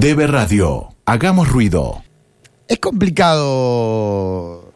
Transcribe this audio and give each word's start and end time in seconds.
DB 0.00 0.26
Radio, 0.26 0.90
hagamos 1.06 1.48
ruido. 1.48 2.02
Es 2.68 2.78
complicado 2.78 4.72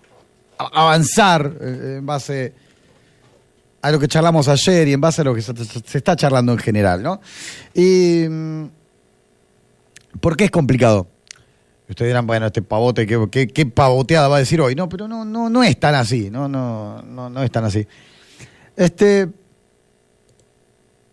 avanzar 0.56 1.58
eh, 1.60 1.96
en 1.98 2.06
base 2.06 2.54
a 3.82 3.90
lo 3.90 3.98
que 3.98 4.08
charlamos 4.08 4.48
ayer 4.48 4.88
y 4.88 4.94
en 4.94 5.00
base 5.00 5.20
a 5.20 5.24
lo 5.24 5.34
que 5.34 5.42
se, 5.42 5.52
está 5.98 6.16
charlando 6.16 6.52
en 6.52 6.58
general, 6.58 7.02
¿no? 7.02 7.20
Y, 7.74 8.26
mm, 8.28 8.64
¿Por 10.20 10.38
qué 10.38 10.44
es 10.44 10.50
complicado? 10.50 11.06
Ustedes 11.86 12.08
dirán, 12.08 12.26
bueno, 12.26 12.46
este 12.46 12.62
pavote, 12.62 13.06
¿qué, 13.06 13.28
qué, 13.30 13.46
qué 13.48 13.66
pavoteada 13.66 14.28
va 14.28 14.36
a 14.36 14.40
decir 14.40 14.60
hoy? 14.62 14.74
No, 14.74 14.88
pero 14.88 15.06
no, 15.06 15.26
no, 15.26 15.50
no 15.50 15.62
es 15.62 15.78
tan 15.78 15.96
así, 15.96 16.30
no, 16.30 16.48
no, 16.48 17.02
no, 17.02 17.28
no 17.28 17.42
es 17.42 17.50
tan 17.50 17.64
así. 17.64 17.86
Este, 18.74 19.28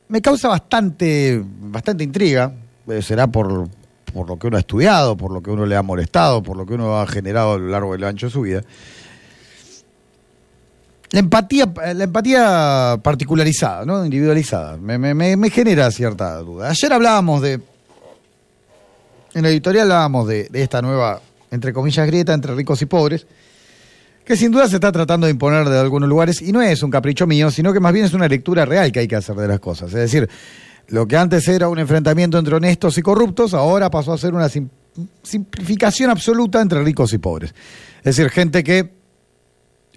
me 0.07 0.21
causa 0.21 0.47
bastante, 0.47 1.43
bastante 1.43 2.05
intriga, 2.05 2.53
eh, 2.87 3.01
será 3.01 3.27
por, 3.27 3.67
por 4.13 4.27
lo 4.27 4.37
que 4.37 4.47
uno 4.47 4.57
ha 4.57 4.61
estudiado, 4.61 5.17
por 5.17 5.31
lo 5.31 5.41
que 5.41 5.51
uno 5.51 5.65
le 5.65 5.75
ha 5.75 5.83
molestado, 5.83 6.41
por 6.41 6.57
lo 6.57 6.65
que 6.65 6.73
uno 6.73 6.99
ha 6.99 7.07
generado 7.07 7.53
a 7.53 7.57
lo 7.57 7.67
largo 7.67 7.93
del 7.93 8.03
ancho 8.03 8.27
de 8.27 8.31
su 8.31 8.41
vida. 8.41 8.63
La 11.11 11.19
empatía, 11.19 11.71
la 11.95 12.03
empatía 12.03 12.99
particularizada, 13.01 13.85
¿no? 13.85 14.03
individualizada, 14.03 14.77
me 14.77 15.49
genera 15.49 15.89
cierta 15.91 16.37
duda. 16.39 16.69
Ayer 16.69 16.91
hablábamos 16.91 17.41
de, 17.41 17.61
en 19.33 19.43
la 19.43 19.49
editorial 19.49 19.91
hablábamos 19.91 20.27
de, 20.27 20.47
de 20.49 20.63
esta 20.63 20.81
nueva, 20.81 21.21
entre 21.51 21.71
comillas, 21.71 22.07
grieta 22.07 22.33
entre 22.33 22.55
ricos 22.55 22.81
y 22.81 22.87
pobres, 22.87 23.27
que 24.25 24.35
sin 24.35 24.51
duda 24.51 24.67
se 24.67 24.75
está 24.75 24.91
tratando 24.91 25.27
de 25.27 25.31
imponer 25.31 25.69
de 25.69 25.79
algunos 25.79 26.09
lugares, 26.09 26.41
y 26.41 26.51
no 26.51 26.61
es 26.61 26.81
un 26.81 26.89
capricho 26.89 27.27
mío, 27.27 27.51
sino 27.51 27.71
que 27.71 27.79
más 27.79 27.93
bien 27.93 28.05
es 28.05 28.13
una 28.13 28.27
lectura 28.27 28.65
real 28.65 28.91
que 28.91 29.01
hay 29.01 29.07
que 29.07 29.15
hacer 29.15 29.35
de 29.35 29.47
las 29.47 29.59
cosas. 29.59 29.89
Es 29.89 29.99
decir, 29.99 30.27
lo 30.89 31.07
que 31.07 31.17
antes 31.17 31.47
era 31.47 31.67
un 31.69 31.79
enfrentamiento 31.79 32.37
entre 32.37 32.55
honestos 32.55 32.97
y 32.97 33.01
corruptos, 33.01 33.53
ahora 33.53 33.89
pasó 33.89 34.13
a 34.13 34.17
ser 34.17 34.33
una 34.33 34.47
sim- 34.49 34.69
simplificación 35.23 36.09
absoluta 36.09 36.61
entre 36.61 36.83
ricos 36.83 37.11
y 37.13 37.17
pobres. 37.17 37.53
Es 37.99 38.15
decir, 38.15 38.29
gente 38.29 38.63
que 38.63 38.93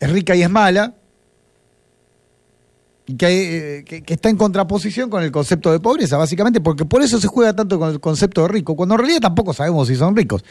es 0.00 0.11
rica 0.11 0.34
y 0.34 0.42
es 0.42 0.50
mala, 0.50 0.95
y 3.06 3.17
eh, 3.20 3.83
que- 3.87 4.03
que 4.03 4.15
está 4.15 4.28
en 4.31 4.37
contraposición 4.37 5.11
con 5.11 5.23
el 5.23 5.33
concepto 5.33 5.73
de 5.73 5.81
pobreza, 5.81 6.17
básicamente, 6.17 6.61
porque 6.61 6.84
por 6.84 7.03
eso 7.03 7.20
se 7.20 7.27
juega 7.28 7.55
tanto 7.55 7.78
con 7.78 7.91
el 7.91 8.00
concepto 8.00 8.43
de 8.43 8.48
rico, 8.48 8.77
cuando 8.77 8.95
en 8.95 9.00
realidad 9.00 9.20
tampoco 9.20 9.53
sabemos 9.53 9.89
si 9.89 9.97
son 9.97 10.15
ricos. 10.17 10.45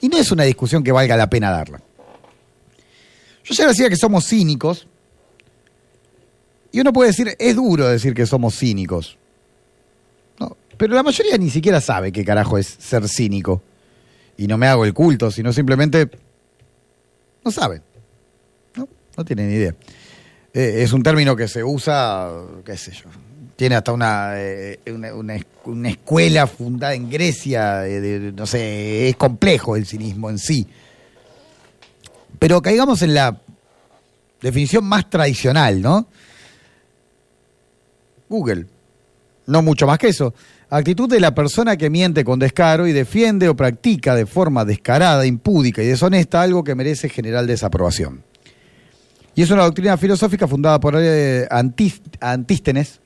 Y 0.00 0.08
no 0.08 0.16
es 0.18 0.30
una 0.30 0.44
discusión 0.44 0.82
que 0.82 0.92
valga 0.92 1.16
la 1.16 1.28
pena 1.28 1.50
darla. 1.50 1.80
Yo 3.44 3.54
ya 3.54 3.68
decía 3.68 3.88
que 3.88 3.96
somos 3.96 4.26
cínicos, 4.26 4.86
y 6.72 6.80
uno 6.80 6.92
puede 6.92 7.10
decir, 7.10 7.34
es 7.38 7.56
duro 7.56 7.86
decir 7.86 8.12
que 8.14 8.26
somos 8.26 8.56
cínicos. 8.58 9.18
Pero 10.76 10.94
la 10.94 11.02
mayoría 11.02 11.36
ni 11.38 11.50
siquiera 11.50 11.80
sabe 11.80 12.12
qué 12.12 12.24
carajo 12.24 12.58
es 12.58 12.66
ser 12.66 13.08
cínico. 13.08 13.62
Y 14.36 14.46
no 14.46 14.58
me 14.58 14.66
hago 14.66 14.84
el 14.84 14.92
culto, 14.92 15.30
sino 15.30 15.52
simplemente 15.52 16.10
no 17.44 17.50
saben. 17.50 17.82
No, 18.74 18.86
no 19.16 19.24
tienen 19.24 19.48
ni 19.48 19.54
idea. 19.54 19.74
Eh, 20.52 20.82
es 20.82 20.92
un 20.92 21.02
término 21.02 21.34
que 21.36 21.48
se 21.48 21.62
usa, 21.64 22.30
qué 22.64 22.76
sé 22.76 22.92
yo, 22.92 23.08
tiene 23.56 23.74
hasta 23.76 23.92
una, 23.92 24.32
eh, 24.36 24.78
una, 24.88 25.14
una 25.14 25.36
es- 25.36 25.46
una 25.64 25.88
escuela 25.88 26.46
fundada 26.46 26.94
en 26.94 27.08
Grecia, 27.10 27.86
eh, 27.86 28.32
no 28.36 28.46
sé, 28.46 29.08
es 29.08 29.16
complejo 29.16 29.76
el 29.76 29.86
cinismo 29.86 30.28
en 30.30 30.38
sí. 30.38 30.66
Pero 32.38 32.60
caigamos 32.60 33.00
en 33.02 33.14
la 33.14 33.40
definición 34.42 34.84
más 34.84 35.08
tradicional, 35.08 35.80
¿no? 35.80 36.06
Google, 38.28 38.66
no 39.46 39.62
mucho 39.62 39.86
más 39.86 39.98
que 39.98 40.08
eso. 40.08 40.34
Actitud 40.68 41.08
de 41.08 41.20
la 41.20 41.34
persona 41.34 41.76
que 41.76 41.90
miente 41.90 42.24
con 42.24 42.38
descaro 42.38 42.86
y 42.86 42.92
defiende 42.92 43.48
o 43.48 43.54
practica 43.56 44.14
de 44.14 44.26
forma 44.26 44.64
descarada, 44.64 45.24
impúdica 45.26 45.82
y 45.82 45.86
deshonesta 45.86 46.42
algo 46.42 46.64
que 46.64 46.74
merece 46.74 47.08
general 47.08 47.46
desaprobación. 47.46 48.24
Y 49.34 49.42
es 49.42 49.50
una 49.50 49.62
doctrina 49.64 49.96
filosófica 49.96 50.48
fundada 50.48 50.80
por 50.80 50.94
eh, 50.98 51.46
Antís- 51.50 52.00
Antístenes, 52.20 53.00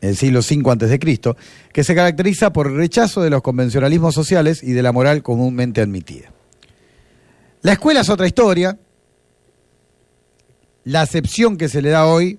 en 0.00 0.08
el 0.10 0.16
siglo 0.16 0.40
V 0.40 0.70
a.C., 0.86 0.98
que 1.72 1.84
se 1.84 1.94
caracteriza 1.94 2.52
por 2.52 2.66
el 2.66 2.76
rechazo 2.76 3.22
de 3.22 3.30
los 3.30 3.42
convencionalismos 3.42 4.14
sociales 4.14 4.62
y 4.62 4.72
de 4.72 4.82
la 4.82 4.92
moral 4.92 5.22
comúnmente 5.22 5.80
admitida. 5.80 6.32
La 7.62 7.72
escuela 7.72 8.00
es 8.00 8.08
otra 8.08 8.26
historia. 8.26 8.78
La 10.84 11.00
acepción 11.02 11.56
que 11.56 11.68
se 11.68 11.80
le 11.80 11.90
da 11.90 12.06
hoy 12.06 12.38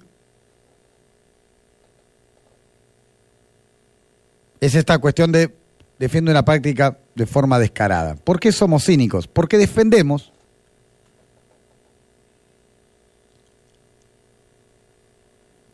es 4.65 4.73
esta 4.73 4.97
cuestión 4.97 5.31
de 5.31 5.55
defiende 5.99 6.31
una 6.31 6.43
práctica 6.43 6.97
de 7.13 7.25
forma 7.25 7.59
descarada. 7.59 8.15
¿Por 8.15 8.39
qué 8.39 8.51
somos 8.51 8.83
cínicos? 8.85 9.27
Porque 9.27 9.57
defendemos 9.57 10.33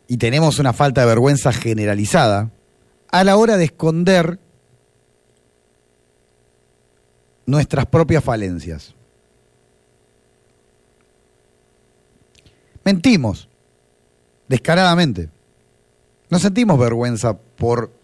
y 0.06 0.18
tenemos 0.18 0.58
una 0.58 0.72
falta 0.72 1.00
de 1.00 1.06
vergüenza 1.06 1.52
generalizada 1.52 2.50
a 3.10 3.24
la 3.24 3.36
hora 3.36 3.56
de 3.56 3.64
esconder 3.64 4.38
nuestras 7.46 7.86
propias 7.86 8.22
falencias. 8.22 8.94
Mentimos, 12.84 13.48
descaradamente. 14.48 15.30
No 16.28 16.38
sentimos 16.38 16.78
vergüenza 16.78 17.38
por 17.38 18.01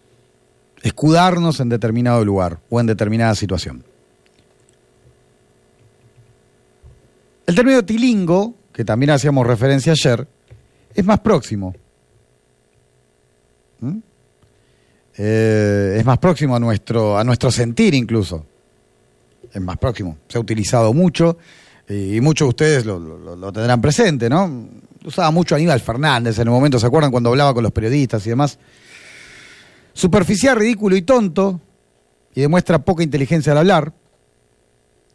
escudarnos 0.82 1.60
en 1.60 1.68
determinado 1.68 2.24
lugar 2.24 2.58
o 2.70 2.80
en 2.80 2.86
determinada 2.86 3.34
situación. 3.34 3.84
El 7.46 7.54
término 7.54 7.84
tilingo, 7.84 8.54
que 8.72 8.84
también 8.84 9.10
hacíamos 9.10 9.46
referencia 9.46 9.92
ayer, 9.92 10.26
es 10.94 11.04
más 11.04 11.20
próximo. 11.20 11.74
¿Mm? 13.80 13.98
Eh, 15.16 15.96
es 15.98 16.04
más 16.04 16.18
próximo 16.18 16.54
a 16.54 16.60
nuestro, 16.60 17.18
a 17.18 17.24
nuestro 17.24 17.50
sentir 17.50 17.94
incluso. 17.94 18.44
Es 19.52 19.60
más 19.62 19.78
próximo. 19.78 20.18
Se 20.28 20.36
ha 20.36 20.40
utilizado 20.40 20.92
mucho 20.92 21.38
y 21.88 22.20
muchos 22.20 22.46
de 22.46 22.50
ustedes 22.50 22.84
lo, 22.86 22.98
lo- 22.98 23.34
lo 23.34 23.52
tendrán 23.52 23.80
presente, 23.80 24.28
¿no? 24.28 24.68
Usaba 25.04 25.30
mucho 25.30 25.54
Aníbal 25.54 25.80
Fernández 25.80 26.36
en 26.38 26.48
el 26.48 26.50
momento, 26.50 26.78
¿se 26.78 26.86
acuerdan 26.86 27.10
cuando 27.10 27.30
hablaba 27.30 27.54
con 27.54 27.62
los 27.62 27.72
periodistas 27.72 28.26
y 28.26 28.30
demás? 28.30 28.58
Superficial, 29.98 30.56
ridículo 30.56 30.94
y 30.94 31.03
tonto, 31.03 31.60
y 32.32 32.41
demuestra 32.41 32.78
poca 32.78 33.03
inteligencia 33.03 33.50
al 33.50 33.59
hablar, 33.59 33.92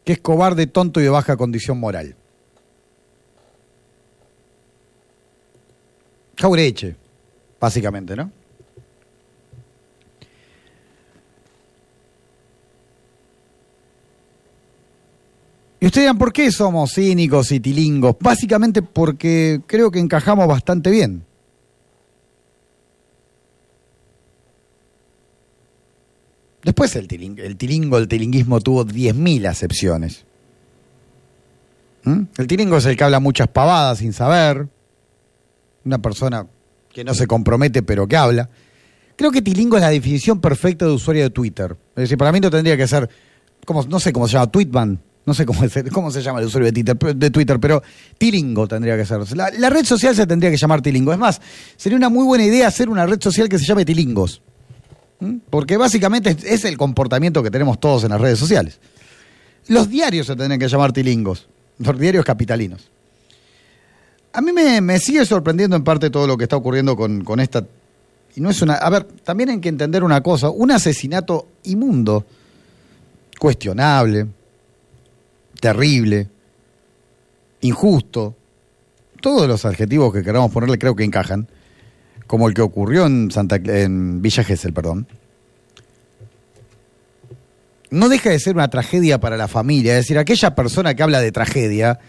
que 0.03 0.11
es 0.11 0.19
cobarde, 0.19 0.67
tonto 0.67 0.99
y 0.99 1.03
de 1.03 1.09
baja 1.09 1.37
condición 1.37 1.79
moral. 1.79 2.17
Jaureche, 6.35 6.97
básicamente, 7.61 8.13
¿no? 8.17 8.29
Y 15.79 15.85
ustedes 15.85 16.03
dirán, 16.03 16.17
¿por 16.17 16.33
qué 16.33 16.51
somos 16.51 16.91
cínicos 16.93 17.53
y 17.53 17.61
tilingos? 17.61 18.17
Básicamente 18.19 18.81
porque 18.81 19.61
creo 19.65 19.89
que 19.91 19.99
encajamos 19.99 20.45
bastante 20.45 20.91
bien. 20.91 21.23
Después 26.63 26.95
el, 26.95 27.07
tiling- 27.07 27.39
el 27.39 27.57
tilingo, 27.57 27.97
el 27.97 28.07
tilinguismo 28.07 28.59
tuvo 28.61 28.85
10.000 28.85 29.47
acepciones. 29.47 30.25
¿Mm? 32.03 32.21
El 32.37 32.47
tilingo 32.47 32.77
es 32.77 32.85
el 32.85 32.97
que 32.97 33.03
habla 33.03 33.19
muchas 33.19 33.47
pavadas 33.47 33.99
sin 33.99 34.13
saber. 34.13 34.67
Una 35.85 35.99
persona 36.01 36.47
que 36.93 37.03
no 37.03 37.13
se 37.13 37.27
compromete 37.27 37.81
pero 37.83 38.07
que 38.07 38.15
habla. 38.15 38.49
Creo 39.15 39.31
que 39.31 39.41
tilingo 39.41 39.77
es 39.77 39.81
la 39.83 39.89
definición 39.89 40.39
perfecta 40.41 40.85
de 40.85 40.91
usuario 40.91 41.23
de 41.23 41.29
Twitter. 41.29 41.75
Es 41.95 42.03
decir, 42.03 42.17
para 42.17 42.31
mí 42.31 42.39
no 42.39 42.49
tendría 42.49 42.75
que 42.77 42.87
ser, 42.87 43.09
como, 43.65 43.83
no 43.85 43.99
sé 43.99 44.11
cómo 44.13 44.27
se 44.27 44.33
llama, 44.33 44.47
Tweetman. 44.51 44.99
No 45.25 45.33
sé 45.33 45.45
cómo, 45.45 45.61
cómo 45.93 46.11
se 46.11 46.21
llama 46.21 46.39
el 46.39 46.45
usuario 46.47 46.71
de 46.71 46.83
Twitter, 46.83 47.15
de 47.15 47.29
Twitter 47.29 47.59
pero 47.59 47.81
Tilingo 48.17 48.67
tendría 48.67 48.97
que 48.97 49.05
ser. 49.05 49.19
La, 49.37 49.49
la 49.51 49.69
red 49.69 49.85
social 49.85 50.15
se 50.15 50.25
tendría 50.27 50.49
que 50.51 50.57
llamar 50.57 50.81
Tilingo. 50.81 51.13
Es 51.13 51.19
más, 51.19 51.41
sería 51.77 51.97
una 51.97 52.09
muy 52.09 52.25
buena 52.25 52.43
idea 52.45 52.67
hacer 52.67 52.89
una 52.89 53.05
red 53.05 53.21
social 53.21 53.47
que 53.49 53.59
se 53.59 53.65
llame 53.65 53.85
Tilingos. 53.85 54.41
Porque 55.49 55.77
básicamente 55.77 56.35
es, 56.43 56.65
el 56.65 56.77
comportamiento 56.77 57.41
que 57.41 57.51
tenemos 57.51 57.79
todos 57.79 58.03
en 58.03 58.09
las 58.09 58.19
redes 58.19 58.39
sociales. 58.39 58.79
Los 59.67 59.89
diarios 59.89 60.27
se 60.27 60.35
tendrían 60.35 60.59
que 60.59 60.67
llamar 60.67 60.91
Tilingos. 60.91 61.47
Los 61.79 61.97
diarios 61.97 62.25
capitalinos. 62.25 62.89
A 64.33 64.41
mí 64.41 64.51
me, 64.51 64.81
me 64.81 64.99
sigue 64.99 65.25
sorprendiendo 65.25 65.75
en 65.75 65.83
parte 65.83 66.09
todo 66.09 66.27
lo 66.27 66.37
que 66.37 66.43
está 66.43 66.57
ocurriendo 66.57 66.95
con, 66.95 67.23
con 67.23 67.39
esta. 67.39 67.65
Y 68.35 68.41
no 68.41 68.49
es 68.49 68.61
una. 68.61 68.75
A 68.75 68.89
ver, 68.89 69.03
también 69.03 69.49
hay 69.49 69.59
que 69.59 69.69
entender 69.69 70.03
una 70.03 70.21
cosa: 70.21 70.49
un 70.49 70.71
asesinato 70.71 71.47
inmundo, 71.63 72.25
cuestionable, 73.39 74.27
terrible, 75.59 76.27
injusto. 77.61 78.35
Todos 79.21 79.47
los 79.47 79.63
adjetivos 79.65 80.11
que 80.11 80.23
queramos 80.23 80.51
ponerle 80.51 80.77
creo 80.77 80.95
que 80.95 81.03
encajan. 81.03 81.47
Como 82.33 82.47
el 82.47 82.55
que 82.55 82.63
ocurrió 82.63 83.05
en, 83.05 83.29
Santa, 83.29 83.57
en 83.57 84.19
Villa 84.19 84.43
Gesell, 84.43 84.73
perdón. 84.73 85.05
no 87.91 88.09
deja 88.09 88.31
de 88.31 88.39
ser 88.39 88.55
una 88.55 88.71
tragedia 88.71 89.19
para 89.19 89.37
la 89.37 89.47
familia. 89.47 89.91
Es 89.91 90.05
decir, 90.05 90.17
aquella 90.17 90.55
persona 90.55 90.95
que 90.95 91.03
habla 91.03 91.21
de 91.21 91.31
tragedia 91.31 91.99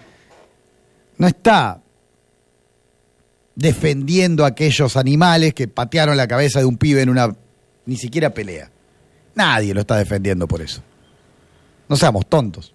no 1.19 1.27
está 1.27 1.83
defendiendo 3.55 4.47
a 4.47 4.49
aquellos 4.49 4.97
animales 4.97 5.53
que 5.53 5.69
patearon 5.69 6.17
la 6.17 6.27
cabeza 6.27 6.59
de 6.59 6.65
un 6.65 6.79
pibe 6.79 7.03
en 7.03 7.11
una 7.11 7.37
ni 7.85 7.97
siquiera 7.99 8.31
pelea. 8.31 8.71
Nadie 9.35 9.75
lo 9.75 9.83
está 9.83 9.99
defendiendo 9.99 10.49
por 10.49 10.63
eso. 10.63 10.81
No 11.87 11.97
seamos 11.97 12.25
tontos. 12.31 12.73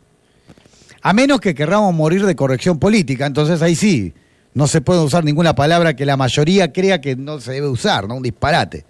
A 1.01 1.13
menos 1.13 1.41
que 1.41 1.55
querramos 1.55 1.95
morir 1.95 2.27
de 2.27 2.35
corrección 2.35 2.77
política, 2.77 3.25
entonces 3.25 3.59
ahí 3.63 3.75
sí, 3.75 4.13
no 4.59 4.67
se 4.67 4.81
puede 4.81 5.00
usar 5.00 5.23
ninguna 5.23 5.56
palabra 5.56 5.95
que 5.95 6.06
la 6.06 6.17
mayoría 6.17 6.73
crea 6.73 7.00
que 7.00 7.15
no 7.15 7.39
se 7.39 7.53
debe 7.53 7.69
usar, 7.69 8.09
¿no? 8.09 8.15
Un 8.15 8.23
disparate. 8.23 8.83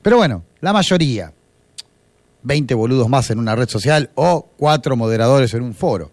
Pero 0.00 0.18
bueno, 0.18 0.44
la 0.60 0.72
mayoría. 0.72 1.32
20 2.44 2.74
boludos 2.74 3.08
más 3.08 3.28
en 3.30 3.40
una 3.40 3.56
red 3.56 3.68
social 3.68 4.10
o 4.14 4.46
cuatro 4.56 4.94
moderadores 4.94 5.52
en 5.52 5.64
un 5.64 5.74
foro. 5.74 6.12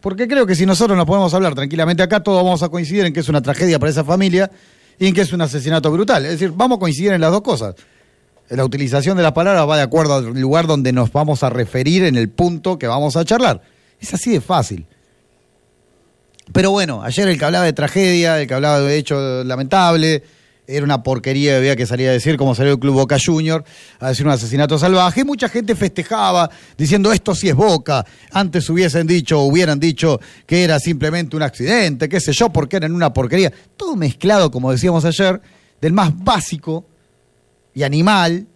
Porque 0.00 0.28
creo 0.28 0.46
que 0.46 0.54
si 0.54 0.64
nosotros 0.64 0.96
nos 0.96 1.06
podemos 1.06 1.34
hablar 1.34 1.56
tranquilamente 1.56 2.00
acá, 2.00 2.22
todos 2.22 2.44
vamos 2.44 2.62
a 2.62 2.68
coincidir 2.68 3.04
en 3.04 3.12
que 3.12 3.18
es 3.18 3.28
una 3.28 3.42
tragedia 3.42 3.80
para 3.80 3.90
esa 3.90 4.04
familia 4.04 4.48
y 4.96 5.08
en 5.08 5.14
que 5.14 5.22
es 5.22 5.32
un 5.32 5.40
asesinato 5.40 5.90
brutal. 5.90 6.24
Es 6.24 6.32
decir, 6.32 6.52
vamos 6.54 6.76
a 6.76 6.78
coincidir 6.78 7.10
en 7.14 7.20
las 7.20 7.32
dos 7.32 7.42
cosas. 7.42 7.74
La 8.48 8.64
utilización 8.64 9.16
de 9.16 9.24
la 9.24 9.34
palabra 9.34 9.64
va 9.64 9.76
de 9.76 9.82
acuerdo 9.82 10.14
al 10.14 10.40
lugar 10.40 10.68
donde 10.68 10.92
nos 10.92 11.10
vamos 11.10 11.42
a 11.42 11.50
referir 11.50 12.04
en 12.04 12.14
el 12.14 12.28
punto 12.28 12.78
que 12.78 12.86
vamos 12.86 13.16
a 13.16 13.24
charlar. 13.24 13.60
Es 13.98 14.14
así 14.14 14.30
de 14.30 14.40
fácil. 14.40 14.86
Pero 16.52 16.70
bueno, 16.70 17.02
ayer 17.02 17.28
el 17.28 17.38
que 17.38 17.44
hablaba 17.44 17.64
de 17.64 17.72
tragedia, 17.72 18.40
el 18.40 18.46
que 18.46 18.54
hablaba 18.54 18.80
de 18.80 18.96
hecho 18.96 19.44
lamentable, 19.44 20.22
era 20.68 20.84
una 20.84 21.02
porquería 21.02 21.56
había 21.56 21.74
que 21.76 21.86
salía 21.86 22.10
a 22.10 22.12
decir 22.12 22.36
cómo 22.36 22.54
salió 22.54 22.74
el 22.74 22.78
Club 22.78 22.94
Boca 22.94 23.16
Junior 23.24 23.64
a 24.00 24.08
decir 24.10 24.26
un 24.26 24.32
asesinato 24.32 24.78
salvaje. 24.78 25.22
Y 25.22 25.24
mucha 25.24 25.48
gente 25.48 25.74
festejaba 25.74 26.50
diciendo 26.76 27.10
esto 27.10 27.34
sí 27.34 27.48
es 27.48 27.54
Boca. 27.54 28.04
Antes 28.32 28.68
hubiesen 28.68 29.06
dicho, 29.06 29.40
hubieran 29.40 29.80
dicho 29.80 30.20
que 30.46 30.62
era 30.62 30.78
simplemente 30.78 31.36
un 31.36 31.42
accidente, 31.42 32.06
qué 32.06 32.20
sé 32.20 32.32
yo, 32.34 32.50
porque 32.50 32.76
eran 32.76 32.94
una 32.94 33.14
porquería. 33.14 33.50
Todo 33.78 33.96
mezclado, 33.96 34.50
como 34.50 34.70
decíamos 34.70 35.06
ayer, 35.06 35.40
del 35.80 35.94
más 35.94 36.12
básico 36.22 36.84
y 37.72 37.82
animal, 37.82 38.46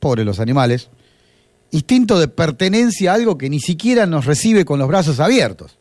pobre 0.00 0.24
los 0.24 0.40
animales, 0.40 0.88
instinto 1.70 2.18
de 2.18 2.28
pertenencia 2.28 3.12
a 3.12 3.14
algo 3.14 3.36
que 3.36 3.50
ni 3.50 3.60
siquiera 3.60 4.06
nos 4.06 4.24
recibe 4.24 4.64
con 4.64 4.78
los 4.78 4.88
brazos 4.88 5.20
abiertos. 5.20 5.76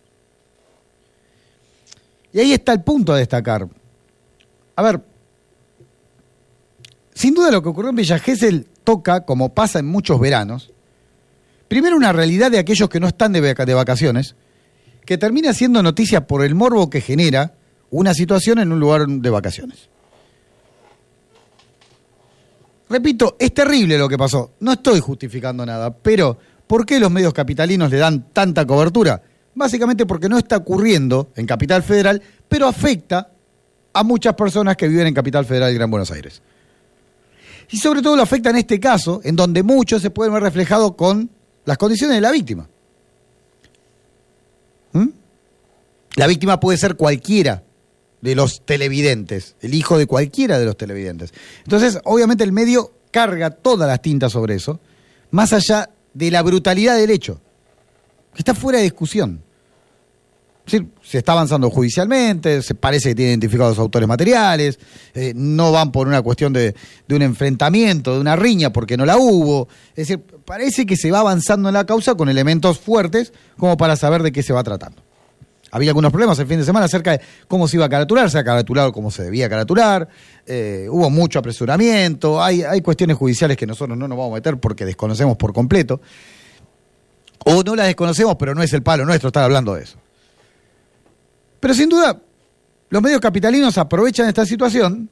Y 2.34 2.40
ahí 2.40 2.52
está 2.52 2.74
el 2.74 2.82
punto 2.82 3.14
a 3.14 3.18
destacar. 3.18 3.68
A 4.76 4.82
ver, 4.82 5.02
sin 7.14 7.36
duda 7.36 7.52
lo 7.52 7.62
que 7.62 7.70
ocurrió 7.70 7.92
en 7.92 7.96
Villa 7.96 8.18
Gesell 8.18 8.68
toca, 8.84 9.24
como 9.24 9.54
pasa 9.54 9.80
en 9.80 9.86
muchos 9.86 10.20
veranos, 10.20 10.72
primero 11.68 11.96
una 11.96 12.12
realidad 12.12 12.50
de 12.50 12.60
aquellos 12.60 12.90
que 12.90 13.00
no 13.00 13.08
están 13.08 13.32
de, 13.34 13.42
de 13.42 13.74
vacaciones, 13.74 14.36
que 15.06 15.18
termina 15.18 15.54
siendo 15.54 15.84
noticia 15.84 16.28
por 16.28 16.44
el 16.44 16.56
morbo 16.56 16.90
que 16.90 17.02
genera 17.02 17.54
una 17.92 18.14
situación 18.14 18.60
en 18.60 18.72
un 18.72 18.80
lugar 18.80 19.06
de 19.08 19.30
vacaciones. 19.30 19.90
Repito, 22.90 23.36
es 23.40 23.54
terrible 23.54 23.98
lo 23.98 24.10
que 24.10 24.18
pasó. 24.18 24.54
No 24.60 24.74
estoy 24.74 25.00
justificando 25.00 25.66
nada, 25.66 25.96
pero 25.96 26.38
¿por 26.66 26.86
qué 26.86 27.00
los 27.00 27.12
medios 27.12 27.34
capitalinos 27.34 27.92
le 27.92 27.98
dan 27.98 28.32
tanta 28.34 28.66
cobertura? 28.66 29.22
Básicamente 29.56 30.06
porque 30.06 30.30
no 30.30 30.38
está 30.38 30.58
ocurriendo 30.58 31.32
en 31.36 31.46
Capital 31.46 31.84
Federal, 31.84 32.22
pero 32.48 32.68
afecta 32.68 33.30
a 33.94 34.04
muchas 34.04 34.34
personas 34.34 34.76
que 34.76 34.88
viven 34.88 35.08
en 35.08 35.14
Capital 35.14 35.46
Federal 35.46 35.72
y 35.72 35.76
Gran 35.76 35.92
Buenos 35.92 36.12
Aires. 36.12 36.42
Y 37.70 37.78
sobre 37.78 38.02
todo 38.02 38.16
lo 38.16 38.24
afecta 38.24 38.50
en 38.50 38.58
este 38.58 38.80
caso, 38.80 39.22
en 39.24 39.36
donde 39.36 39.64
muchos 39.64 40.02
se 40.02 40.10
pueden 40.10 40.34
ver 40.34 40.44
reflejados 40.44 40.96
con 40.96 41.30
las 41.66 41.78
condiciones 41.78 42.18
de 42.18 42.22
la 42.22 42.32
víctima. 42.32 42.68
¿Mm? 44.94 45.10
La 46.16 46.28
víctima 46.28 46.60
puede 46.60 46.78
ser 46.78 46.96
cualquiera 46.96 47.64
de 48.22 48.36
los 48.36 48.66
televidentes, 48.66 49.56
el 49.62 49.74
hijo 49.74 49.98
de 49.98 50.08
cualquiera 50.08 50.60
de 50.60 50.66
los 50.66 50.78
televidentes. 50.78 51.34
Entonces, 51.64 52.00
obviamente 52.06 52.44
el 52.44 52.52
medio 52.52 52.94
carga 53.12 53.52
todas 53.52 53.88
las 53.88 54.02
tintas 54.02 54.32
sobre 54.32 54.56
eso, 54.56 54.80
más 55.32 55.54
allá 55.54 55.90
de 56.14 56.32
la 56.32 56.42
brutalidad 56.42 56.96
del 56.96 57.10
hecho, 57.10 57.42
está 58.36 58.54
fuera 58.54 58.78
de 58.80 58.84
discusión. 58.84 59.42
Sí, 60.66 60.88
se 61.02 61.18
está 61.18 61.34
avanzando 61.34 61.70
judicialmente, 61.70 62.62
se 62.62 62.74
parece 62.74 63.10
que 63.10 63.16
tiene 63.16 63.32
identificados 63.32 63.78
autores 63.80 64.08
materiales, 64.08 64.80
eh, 65.14 65.34
no 65.36 65.74
van 65.74 65.92
por 65.92 66.08
una 66.08 66.22
cuestión 66.22 66.54
de, 66.54 66.74
un 67.10 67.22
enfrentamiento, 67.22 68.14
de 68.14 68.22
una 68.22 68.38
riña, 68.38 68.72
porque 68.72 68.96
no 68.96 69.06
la 69.06 69.18
hubo. 69.18 69.68
Es 69.90 70.08
decir, 70.08 70.22
parece 70.46 70.86
que 70.86 70.96
se 70.96 71.12
va 71.12 71.20
avanzando 71.20 71.68
en 71.68 71.74
la 71.74 71.86
causa 71.86 72.16
con 72.16 72.30
elementos 72.30 72.80
fuertes 72.80 73.34
como 73.58 73.76
para 73.76 73.98
saber 73.98 74.24
de 74.24 74.32
qué 74.32 74.42
se 74.42 74.54
va 74.54 74.64
tratando. 74.64 75.02
Había 75.70 75.90
algunos 75.90 76.12
problemas 76.12 76.40
el 76.40 76.48
fin 76.48 76.60
de 76.60 76.66
semana 76.66 76.86
acerca 76.86 77.12
de 77.12 77.22
cómo 77.50 77.68
se 77.68 77.76
iba 77.76 77.86
a 77.86 77.90
caratular, 77.90 78.30
se 78.30 78.38
ha 78.38 78.44
caratulado 78.46 78.94
como 78.94 79.12
se 79.12 79.24
debía 79.24 79.50
caratular, 79.50 80.08
eh, 80.46 80.88
hubo 80.90 81.10
mucho 81.10 81.40
apresuramiento, 81.40 82.42
hay 82.42 82.80
cuestiones 82.82 83.18
judiciales 83.18 83.58
que 83.58 83.66
nosotros 83.66 83.98
no 83.98 84.08
nos 84.08 84.18
vamos 84.18 84.32
a 84.32 84.36
meter 84.36 84.58
porque 84.60 84.86
desconocemos 84.86 85.36
por 85.36 85.52
completo, 85.52 86.00
o 87.46 87.64
no 87.64 87.76
las 87.76 87.88
desconocemos, 87.88 88.36
pero 88.38 88.56
no 88.56 88.64
es 88.64 88.74
el 88.74 88.84
palo 88.84 89.06
nuestro 89.06 89.28
estar 89.28 89.44
hablando 89.44 89.76
de 89.76 89.84
eso. 89.84 89.98
Pero 91.60 91.74
sin 91.74 91.90
duda, 91.90 92.20
los 92.90 93.02
medios 93.02 93.22
capitalinos 93.22 93.78
aprovechan 93.78 94.28
esta 94.28 94.46
situación 94.46 95.10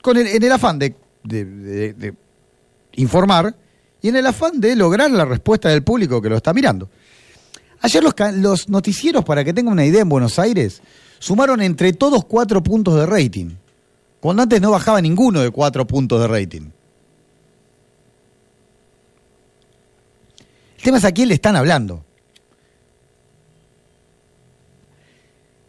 con 0.00 0.16
el, 0.16 0.26
en 0.26 0.42
el 0.42 0.52
afán 0.52 0.78
de, 0.78 0.94
de, 1.22 2.14
informar 2.92 3.54
y 4.00 4.08
en 4.08 4.16
el 4.16 4.26
afán 4.26 4.60
de 4.60 4.74
lograr 4.76 5.10
la 5.10 5.24
respuesta 5.24 5.68
del 5.68 5.82
público 5.82 6.22
que 6.22 6.28
lo 6.28 6.36
está 6.36 6.52
mirando. 6.52 6.88
Ayer 7.82 8.02
los, 8.02 8.14
los 8.34 8.68
noticieros, 8.68 9.24
para 9.24 9.44
que 9.44 9.52
tengan 9.52 9.72
una 9.72 9.84
idea, 9.84 10.02
en 10.02 10.08
Buenos 10.08 10.38
Aires, 10.38 10.82
sumaron 11.18 11.60
entre 11.62 11.92
todos 11.92 12.24
cuatro 12.24 12.62
puntos 12.62 12.94
de 12.96 13.06
rating, 13.06 13.50
cuando 14.20 14.42
antes 14.42 14.60
no 14.60 14.70
bajaba 14.70 15.00
ninguno 15.00 15.40
de 15.40 15.50
cuatro 15.50 15.86
puntos 15.86 16.20
de 16.20 16.28
rating. 16.28 16.70
El 20.80 20.84
tema 20.84 20.96
es 20.96 21.04
a 21.04 21.12
quién 21.12 21.28
le 21.28 21.34
están 21.34 21.56
hablando. 21.56 22.02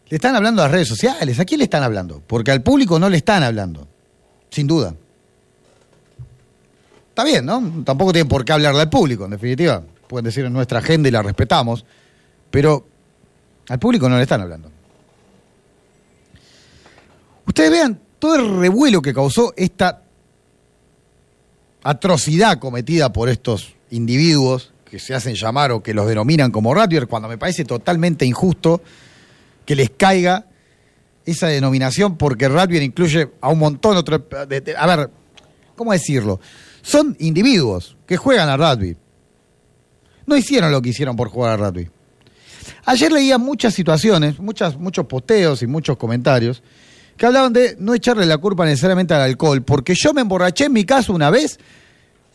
Le 0.08 0.16
están 0.16 0.34
hablando 0.34 0.62
a 0.62 0.64
las 0.64 0.72
redes 0.72 0.88
sociales. 0.88 1.38
¿A 1.38 1.44
quién 1.44 1.58
le 1.58 1.64
están 1.64 1.82
hablando? 1.82 2.22
Porque 2.26 2.50
al 2.50 2.62
público 2.62 2.98
no 2.98 3.10
le 3.10 3.18
están 3.18 3.42
hablando. 3.42 3.86
Sin 4.48 4.66
duda. 4.66 4.94
Está 7.10 7.24
bien, 7.24 7.44
¿no? 7.44 7.82
Tampoco 7.84 8.12
tienen 8.12 8.26
por 8.26 8.42
qué 8.42 8.54
hablarle 8.54 8.80
al 8.80 8.88
público, 8.88 9.26
en 9.26 9.32
definitiva. 9.32 9.82
Pueden 10.08 10.24
decir 10.24 10.46
en 10.46 10.52
nuestra 10.54 10.78
agenda 10.78 11.10
y 11.10 11.12
la 11.12 11.20
respetamos. 11.20 11.84
Pero 12.50 12.86
al 13.68 13.78
público 13.78 14.08
no 14.08 14.16
le 14.16 14.22
están 14.22 14.40
hablando. 14.40 14.70
Ustedes 17.46 17.70
vean 17.70 18.00
todo 18.18 18.36
el 18.36 18.60
revuelo 18.60 19.02
que 19.02 19.12
causó 19.12 19.52
esta 19.58 20.04
atrocidad 21.82 22.58
cometida 22.58 23.12
por 23.12 23.28
estos 23.28 23.74
individuos 23.90 24.71
que 24.92 24.98
se 24.98 25.14
hacen 25.14 25.34
llamar 25.34 25.72
o 25.72 25.82
que 25.82 25.94
los 25.94 26.06
denominan 26.06 26.50
como 26.50 26.74
Rattier, 26.74 27.06
cuando 27.06 27.26
me 27.26 27.38
parece 27.38 27.64
totalmente 27.64 28.26
injusto 28.26 28.82
que 29.64 29.74
les 29.74 29.88
caiga 29.88 30.44
esa 31.24 31.46
denominación 31.46 32.18
porque 32.18 32.46
Rattier 32.46 32.82
incluye 32.82 33.30
a 33.40 33.48
un 33.48 33.58
montón 33.58 33.96
otro 33.96 34.18
de, 34.18 34.74
a 34.76 34.86
ver, 34.86 35.08
¿cómo 35.76 35.92
decirlo? 35.92 36.40
Son 36.82 37.16
individuos 37.20 37.96
que 38.06 38.18
juegan 38.18 38.50
a 38.50 38.58
rugby. 38.58 38.94
No 40.26 40.36
hicieron 40.36 40.70
lo 40.70 40.82
que 40.82 40.90
hicieron 40.90 41.16
por 41.16 41.30
jugar 41.30 41.52
a 41.58 41.70
rugby. 41.70 41.88
Ayer 42.84 43.10
leía 43.10 43.38
muchas 43.38 43.72
situaciones, 43.72 44.40
muchas, 44.40 44.76
muchos 44.76 45.06
posteos 45.06 45.62
y 45.62 45.66
muchos 45.66 45.96
comentarios 45.96 46.62
que 47.16 47.24
hablaban 47.24 47.54
de 47.54 47.76
no 47.78 47.94
echarle 47.94 48.26
la 48.26 48.36
culpa 48.36 48.66
necesariamente 48.66 49.14
al 49.14 49.22
alcohol, 49.22 49.62
porque 49.62 49.94
yo 49.94 50.12
me 50.12 50.20
emborraché 50.20 50.66
en 50.66 50.74
mi 50.74 50.84
caso 50.84 51.14
una 51.14 51.30
vez 51.30 51.58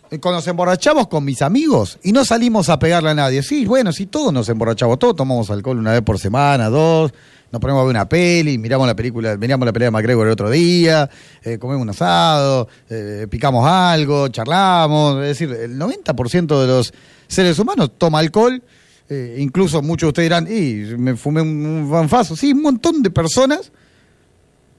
cuando 0.09 0.37
nos 0.37 0.47
emborrachamos 0.47 1.07
con 1.07 1.25
mis 1.25 1.41
amigos 1.41 1.99
y 2.03 2.11
no 2.11 2.23
salimos 2.23 2.69
a 2.69 2.79
pegarle 2.79 3.09
a 3.09 3.13
nadie. 3.13 3.43
Sí, 3.43 3.65
bueno, 3.65 3.91
sí, 3.91 4.05
todos 4.05 4.31
nos 4.31 4.47
emborrachamos, 4.47 4.97
todos 4.99 5.15
tomamos 5.15 5.49
alcohol 5.49 5.77
una 5.77 5.91
vez 5.91 6.01
por 6.01 6.17
semana, 6.17 6.69
dos, 6.69 7.13
nos 7.51 7.61
ponemos 7.61 7.81
a 7.81 7.85
ver 7.85 7.91
una 7.91 8.07
peli, 8.07 8.57
miramos 8.57 8.87
la 8.87 8.95
película, 8.95 9.35
miramos 9.37 9.65
la 9.65 9.73
pelea 9.73 9.87
de 9.87 9.91
McGregor 9.91 10.27
el 10.27 10.33
otro 10.33 10.49
día, 10.49 11.09
eh, 11.43 11.57
comemos 11.57 11.81
un 11.81 11.89
asado, 11.89 12.69
eh, 12.89 13.27
picamos 13.29 13.67
algo, 13.67 14.29
charlamos, 14.29 15.21
es 15.23 15.27
decir, 15.27 15.51
el 15.51 15.77
90% 15.77 16.61
de 16.61 16.67
los 16.67 16.93
seres 17.27 17.59
humanos 17.59 17.91
toma 17.97 18.19
alcohol, 18.19 18.61
eh, 19.09 19.35
incluso 19.39 19.81
muchos 19.81 20.07
de 20.07 20.09
ustedes 20.09 20.25
dirán, 20.25 20.47
y 20.49 20.97
me 20.97 21.17
fumé 21.17 21.41
un 21.41 21.87
fanfazo, 21.89 22.35
sí, 22.35 22.53
un 22.53 22.61
montón 22.61 23.03
de 23.03 23.09
personas 23.09 23.71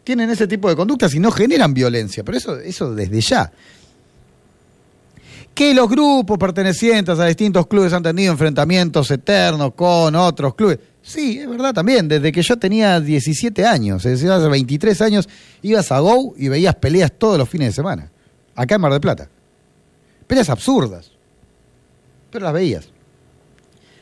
tienen 0.04 0.30
ese 0.30 0.47
tipo 0.47 0.70
de 0.70 0.76
conductas 0.76 1.14
y 1.14 1.20
no 1.20 1.30
generan 1.30 1.75
violencia, 1.75 2.25
pero 2.25 2.38
eso, 2.38 2.58
eso 2.58 2.94
desde 2.94 3.20
ya 3.20 3.52
que 5.58 5.74
los 5.74 5.88
grupos 5.88 6.38
pertenecientes 6.38 7.18
a 7.18 7.26
distintos 7.26 7.66
clubes 7.66 7.92
han 7.92 8.04
tenido 8.04 8.30
enfrentamientos 8.30 9.10
eternos 9.10 9.74
con 9.74 10.14
otros 10.14 10.54
clubes. 10.54 10.78
Sí, 11.02 11.40
es 11.40 11.48
verdad 11.48 11.74
también, 11.74 12.06
desde 12.06 12.30
que 12.30 12.42
yo 12.42 12.56
tenía 12.56 13.00
17 13.00 13.66
años, 13.66 14.06
es 14.06 14.12
decir, 14.12 14.30
hace 14.30 14.46
23 14.46 15.02
años, 15.02 15.28
ibas 15.62 15.90
a 15.90 15.98
Go 15.98 16.32
y 16.36 16.46
veías 16.46 16.76
peleas 16.76 17.10
todos 17.18 17.36
los 17.38 17.48
fines 17.48 17.70
de 17.70 17.72
semana, 17.72 18.08
acá 18.54 18.76
en 18.76 18.80
Mar 18.80 18.92
del 18.92 19.00
Plata. 19.00 19.28
Peleas 20.28 20.48
absurdas, 20.48 21.10
pero 22.30 22.44
las 22.44 22.54
veías. 22.54 22.88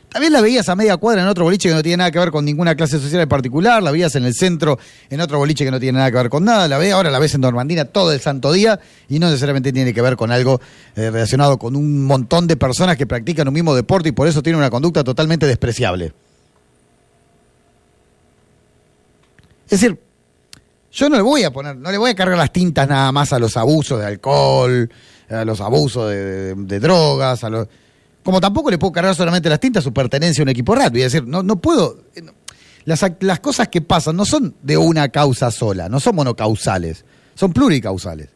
También 0.09 0.31
la 0.31 0.39
veías 0.39 0.67
a 0.69 0.75
media 0.75 0.95
cuadra 0.97 1.21
en 1.21 1.27
otro 1.27 1.43
boliche 1.43 1.67
que 1.67 1.75
no 1.75 1.83
tiene 1.83 1.97
nada 1.97 2.11
que 2.11 2.19
ver 2.19 2.31
con 2.31 2.45
ninguna 2.45 2.75
clase 2.75 2.97
social 2.97 3.21
en 3.21 3.29
particular, 3.29 3.83
la 3.83 3.91
veías 3.91 4.15
en 4.15 4.23
el 4.23 4.33
centro 4.33 4.79
en 5.09 5.19
otro 5.19 5.37
boliche 5.37 5.65
que 5.65 5.71
no 5.71 5.79
tiene 5.79 5.97
nada 5.97 6.09
que 6.09 6.17
ver 6.17 6.29
con 6.29 6.45
nada, 6.45 6.67
la 6.67 6.77
veías 6.77 6.95
ahora 6.95 7.11
la 7.11 7.19
ves 7.19 7.35
en 7.35 7.41
Normandina 7.41 7.85
todo 7.85 8.13
el 8.13 8.21
santo 8.21 8.53
día 8.53 8.79
y 9.09 9.19
no 9.19 9.27
necesariamente 9.27 9.73
tiene 9.73 9.93
que 9.93 10.01
ver 10.01 10.15
con 10.15 10.31
algo 10.31 10.61
eh, 10.95 11.11
relacionado 11.11 11.57
con 11.59 11.75
un 11.75 12.05
montón 12.05 12.47
de 12.47 12.55
personas 12.55 12.95
que 12.95 13.05
practican 13.05 13.49
un 13.49 13.53
mismo 13.53 13.75
deporte 13.75 14.09
y 14.09 14.11
por 14.13 14.27
eso 14.27 14.41
tiene 14.41 14.57
una 14.57 14.69
conducta 14.69 15.03
totalmente 15.03 15.45
despreciable. 15.45 16.13
Es 19.65 19.81
decir, 19.81 19.99
yo 20.93 21.09
no 21.09 21.17
le 21.17 21.21
voy 21.21 21.43
a 21.43 21.51
poner, 21.51 21.75
no 21.75 21.91
le 21.91 21.97
voy 21.97 22.11
a 22.11 22.15
cargar 22.15 22.37
las 22.37 22.53
tintas 22.53 22.87
nada 22.87 23.11
más 23.11 23.33
a 23.33 23.39
los 23.39 23.57
abusos 23.57 23.99
de 23.99 24.05
alcohol, 24.05 24.89
a 25.29 25.43
los 25.43 25.59
abusos 25.59 26.09
de 26.09 26.79
drogas, 26.79 27.43
a 27.43 27.49
los 27.49 27.67
como 28.27 28.41
tampoco 28.41 28.69
le 28.69 28.77
puedo 28.77 28.91
cargar 28.91 29.15
solamente 29.15 29.47
las 29.47 29.61
tintas 29.61 29.85
su 29.85 29.93
pertenencia 29.93 30.41
a 30.41 30.43
un 30.43 30.49
equipo 30.49 30.75
rugby. 30.75 31.01
Es 31.01 31.13
decir, 31.13 31.25
no, 31.25 31.43
no 31.43 31.61
puedo. 31.61 32.03
Eh, 32.13 32.21
las, 32.83 33.01
las 33.21 33.39
cosas 33.39 33.69
que 33.69 33.79
pasan 33.79 34.17
no 34.17 34.25
son 34.25 34.53
de 34.61 34.75
una 34.75 35.07
causa 35.07 35.49
sola, 35.49 35.87
no 35.87 36.01
son 36.01 36.17
monocausales, 36.17 37.05
son 37.35 37.53
pluricausales. 37.53 38.27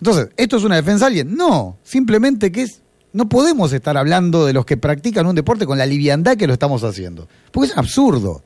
Entonces, 0.00 0.30
¿esto 0.38 0.56
es 0.56 0.64
una 0.64 0.76
defensa 0.76 1.04
de 1.04 1.06
alguien? 1.08 1.36
No, 1.36 1.76
simplemente 1.82 2.50
que 2.50 2.62
es. 2.62 2.80
No 3.12 3.28
podemos 3.28 3.70
estar 3.74 3.98
hablando 3.98 4.46
de 4.46 4.54
los 4.54 4.64
que 4.64 4.78
practican 4.78 5.26
un 5.26 5.34
deporte 5.34 5.66
con 5.66 5.76
la 5.76 5.84
liviandad 5.84 6.38
que 6.38 6.46
lo 6.46 6.54
estamos 6.54 6.82
haciendo. 6.82 7.28
Porque 7.52 7.72
es 7.72 7.76
absurdo. 7.76 8.42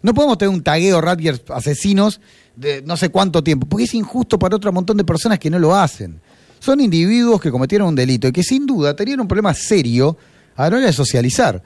No 0.00 0.14
podemos 0.14 0.38
tener 0.38 0.54
un 0.54 0.62
tagueo 0.62 1.02
rugby 1.02 1.30
asesinos 1.50 2.22
de 2.56 2.80
no 2.86 2.96
sé 2.96 3.10
cuánto 3.10 3.44
tiempo, 3.44 3.66
porque 3.66 3.84
es 3.84 3.92
injusto 3.92 4.38
para 4.38 4.56
otro 4.56 4.72
montón 4.72 4.96
de 4.96 5.04
personas 5.04 5.38
que 5.38 5.50
no 5.50 5.58
lo 5.58 5.76
hacen 5.76 6.22
son 6.64 6.80
individuos 6.80 7.42
que 7.42 7.50
cometieron 7.50 7.88
un 7.88 7.94
delito 7.94 8.26
y 8.26 8.32
que 8.32 8.42
sin 8.42 8.64
duda 8.64 8.96
tenían 8.96 9.20
un 9.20 9.28
problema 9.28 9.52
serio 9.52 10.16
a 10.56 10.70
la 10.70 10.78
hora 10.78 10.86
de 10.86 10.94
socializar. 10.94 11.62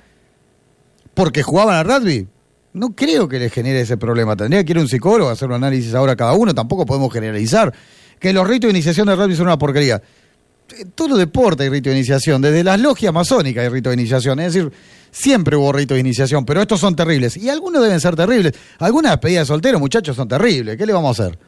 Porque 1.15 1.45
jugaban 1.45 1.77
al 1.77 1.85
rugby. 1.85 2.27
No 2.73 2.91
creo 2.97 3.29
que 3.29 3.39
les 3.39 3.53
genere 3.53 3.81
ese 3.83 3.97
problema. 3.97 4.35
Tendría 4.35 4.65
que 4.65 4.73
ir 4.73 4.79
un 4.79 4.89
psicólogo 4.89 5.31
a 5.31 5.35
hacer 5.35 5.49
un 5.49 5.55
análisis 5.55 5.95
ahora 5.95 6.17
cada 6.17 6.33
uno. 6.33 6.53
Tampoco 6.53 6.85
podemos 6.85 7.13
generalizar 7.13 7.73
que 8.19 8.33
los 8.33 8.47
ritos 8.47 8.69
de 8.69 8.73
iniciación 8.73 9.07
del 9.07 9.17
rugby 9.17 9.37
son 9.37 9.47
una 9.47 9.57
porquería. 9.57 10.03
Todo 10.97 11.17
deporte 11.17 11.63
hay 11.63 11.69
rito 11.69 11.91
de 11.91 11.97
iniciación. 11.97 12.43
Desde 12.43 12.65
las 12.65 12.81
logias 12.81 13.13
masónicas 13.13 13.63
hay 13.63 13.69
rito 13.69 13.91
de 13.91 13.95
iniciación. 13.95 14.41
Es 14.41 14.53
decir, 14.53 14.73
siempre 15.13 15.57
hubo 15.57 15.73
rito 15.73 15.95
de 15.95 16.01
iniciación, 16.01 16.45
pero 16.45 16.61
estos 16.61 16.81
son 16.81 16.97
terribles. 16.97 17.37
Y 17.37 17.49
algunos 17.49 17.83
deben 17.85 18.01
ser 18.01 18.17
terribles. 18.17 18.53
Algunas 18.81 19.13
despedidas 19.13 19.47
de 19.47 19.47
soltero, 19.47 19.79
muchachos, 19.79 20.17
son 20.17 20.27
terribles. 20.27 20.77
¿Qué 20.77 20.87
le 20.87 20.93
vamos 20.93 21.21
a 21.21 21.23
hacer? 21.23 21.39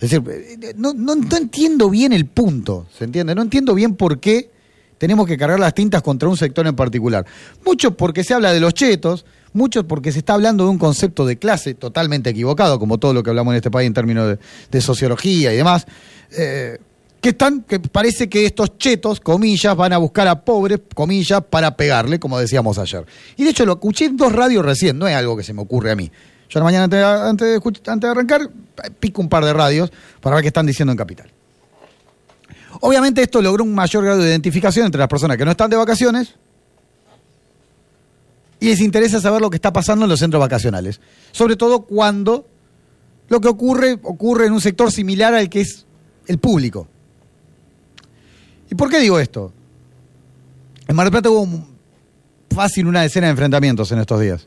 Es 0.00 0.10
decir, 0.10 0.76
no, 0.76 0.94
no, 0.94 1.14
entiendo 1.36 1.90
bien 1.90 2.12
el 2.12 2.26
punto, 2.26 2.86
¿se 2.96 3.04
entiende? 3.04 3.34
No 3.34 3.42
entiendo 3.42 3.74
bien 3.74 3.96
por 3.96 4.20
qué 4.20 4.50
tenemos 4.96 5.26
que 5.26 5.36
cargar 5.36 5.58
las 5.58 5.74
tintas 5.74 6.02
contra 6.02 6.28
un 6.28 6.36
sector 6.36 6.66
en 6.66 6.76
particular. 6.76 7.26
Mucho 7.64 7.96
porque 7.96 8.22
se 8.22 8.32
habla 8.32 8.52
de 8.52 8.60
los 8.60 8.74
chetos, 8.74 9.24
mucho 9.52 9.88
porque 9.88 10.12
se 10.12 10.20
está 10.20 10.34
hablando 10.34 10.64
de 10.64 10.70
un 10.70 10.78
concepto 10.78 11.26
de 11.26 11.36
clase 11.36 11.74
totalmente 11.74 12.30
equivocado, 12.30 12.78
como 12.78 12.98
todo 12.98 13.12
lo 13.12 13.24
que 13.24 13.30
hablamos 13.30 13.52
en 13.52 13.56
este 13.56 13.72
país 13.72 13.88
en 13.88 13.94
términos 13.94 14.38
de, 14.70 14.80
sociología 14.80 15.52
y 15.52 15.56
demás. 15.56 15.86
Eh, 16.30 16.78
que 17.20 17.30
están, 17.30 17.62
que 17.62 17.80
parece 17.80 18.28
que 18.28 18.46
estos 18.46 18.78
chetos, 18.78 19.18
comillas, 19.18 19.76
van 19.76 19.92
a 19.92 19.98
buscar 19.98 20.28
a 20.28 20.44
pobres, 20.44 20.78
comillas, 20.94 21.42
para 21.50 21.76
pegarle, 21.76 22.20
como 22.20 22.38
decíamos 22.38 22.78
ayer. 22.78 23.04
Y 23.36 23.42
de 23.42 23.50
hecho 23.50 23.66
lo 23.66 23.72
escuché 23.72 24.04
en 24.04 24.16
dos 24.16 24.32
radios 24.32 24.64
recién, 24.64 24.96
no 24.96 25.08
es 25.08 25.16
algo 25.16 25.36
que 25.36 25.42
se 25.42 25.52
me 25.52 25.62
ocurre 25.62 25.90
a 25.90 25.96
mí. 25.96 26.10
Yo 26.48 26.60
la 26.60 26.64
mañana 26.64 26.84
antes, 26.84 27.46
de, 27.46 27.56
antes 27.86 28.00
de 28.00 28.08
arrancar 28.08 28.48
pico 28.98 29.20
un 29.20 29.28
par 29.28 29.44
de 29.44 29.52
radios 29.52 29.90
para 30.20 30.36
ver 30.36 30.42
qué 30.42 30.48
están 30.48 30.66
diciendo 30.66 30.92
en 30.92 30.96
Capital. 30.96 31.30
Obviamente 32.80 33.22
esto 33.22 33.42
logró 33.42 33.64
un 33.64 33.74
mayor 33.74 34.04
grado 34.04 34.22
de 34.22 34.30
identificación 34.30 34.86
entre 34.86 34.98
las 34.98 35.08
personas 35.08 35.36
que 35.36 35.44
no 35.44 35.50
están 35.50 35.68
de 35.68 35.76
vacaciones 35.76 36.34
y 38.60 38.66
les 38.66 38.80
interesa 38.80 39.20
saber 39.20 39.40
lo 39.40 39.50
que 39.50 39.56
está 39.56 39.72
pasando 39.72 40.04
en 40.04 40.10
los 40.10 40.18
centros 40.18 40.40
vacacionales. 40.40 41.00
Sobre 41.32 41.56
todo 41.56 41.82
cuando 41.82 42.46
lo 43.28 43.40
que 43.40 43.48
ocurre 43.48 43.98
ocurre 44.02 44.46
en 44.46 44.52
un 44.52 44.60
sector 44.60 44.90
similar 44.90 45.34
al 45.34 45.48
que 45.48 45.60
es 45.60 45.86
el 46.26 46.38
público. 46.38 46.88
¿Y 48.70 48.74
por 48.74 48.90
qué 48.90 49.00
digo 49.00 49.18
esto? 49.18 49.52
En 50.86 50.96
Mar 50.96 51.06
del 51.06 51.12
Plata 51.12 51.30
hubo 51.30 51.66
fácil 52.54 52.86
una 52.86 53.02
decena 53.02 53.26
de 53.26 53.32
enfrentamientos 53.32 53.92
en 53.92 53.98
estos 53.98 54.20
días. 54.20 54.46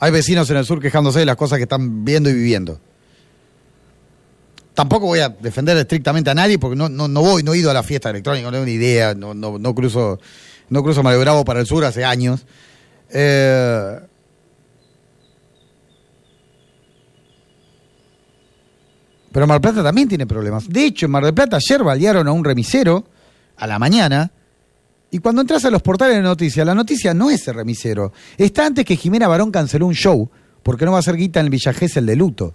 Hay 0.00 0.12
vecinos 0.12 0.48
en 0.50 0.56
el 0.56 0.64
sur 0.64 0.80
quejándose 0.80 1.20
de 1.20 1.26
las 1.26 1.36
cosas 1.36 1.58
que 1.58 1.64
están 1.64 2.04
viendo 2.04 2.30
y 2.30 2.34
viviendo. 2.34 2.78
Tampoco 4.74 5.06
voy 5.06 5.18
a 5.18 5.28
defender 5.28 5.76
estrictamente 5.76 6.30
a 6.30 6.34
nadie 6.34 6.58
porque 6.58 6.76
no, 6.76 6.88
no, 6.88 7.08
no 7.08 7.20
voy, 7.20 7.42
no 7.42 7.52
he 7.52 7.58
ido 7.58 7.70
a 7.70 7.74
la 7.74 7.82
fiesta 7.82 8.10
electrónica, 8.10 8.46
no 8.46 8.52
tengo 8.52 8.64
ni 8.64 8.72
idea, 8.72 9.12
no, 9.14 9.34
no, 9.34 9.58
no 9.58 9.74
cruzo, 9.74 10.20
no 10.68 10.82
cruzo 10.84 11.02
Mario 11.02 11.20
Bravo 11.20 11.44
para 11.44 11.58
el 11.58 11.66
sur 11.66 11.84
hace 11.84 12.04
años. 12.04 12.46
Eh, 13.10 13.98
pero 19.32 19.46
Mar 19.48 19.60
Plata 19.60 19.82
también 19.82 20.08
tiene 20.08 20.28
problemas. 20.28 20.68
De 20.68 20.84
hecho, 20.84 21.06
en 21.06 21.12
Mar 21.12 21.24
del 21.24 21.34
Plata 21.34 21.56
ayer 21.56 21.82
balearon 21.82 22.28
a 22.28 22.32
un 22.32 22.44
remisero 22.44 23.04
a 23.56 23.66
la 23.66 23.80
mañana 23.80 24.30
y 25.10 25.18
cuando 25.18 25.40
entras 25.40 25.64
a 25.64 25.70
los 25.70 25.80
portales 25.80 26.16
de 26.16 26.22
noticias, 26.22 26.66
la 26.66 26.74
noticia 26.74 27.14
no 27.14 27.30
es 27.30 27.48
el 27.48 27.54
remisero. 27.54 28.12
Está 28.36 28.66
antes 28.66 28.84
que 28.84 28.96
Jimena 28.96 29.26
Barón 29.26 29.50
canceló 29.50 29.86
un 29.86 29.94
show 29.94 30.28
porque 30.62 30.84
no 30.84 30.92
va 30.92 30.98
a 30.98 31.02
ser 31.02 31.16
guita 31.16 31.40
en 31.40 31.46
el 31.46 31.50
Villa 31.50 31.72
el 31.94 32.06
de 32.06 32.16
luto. 32.16 32.54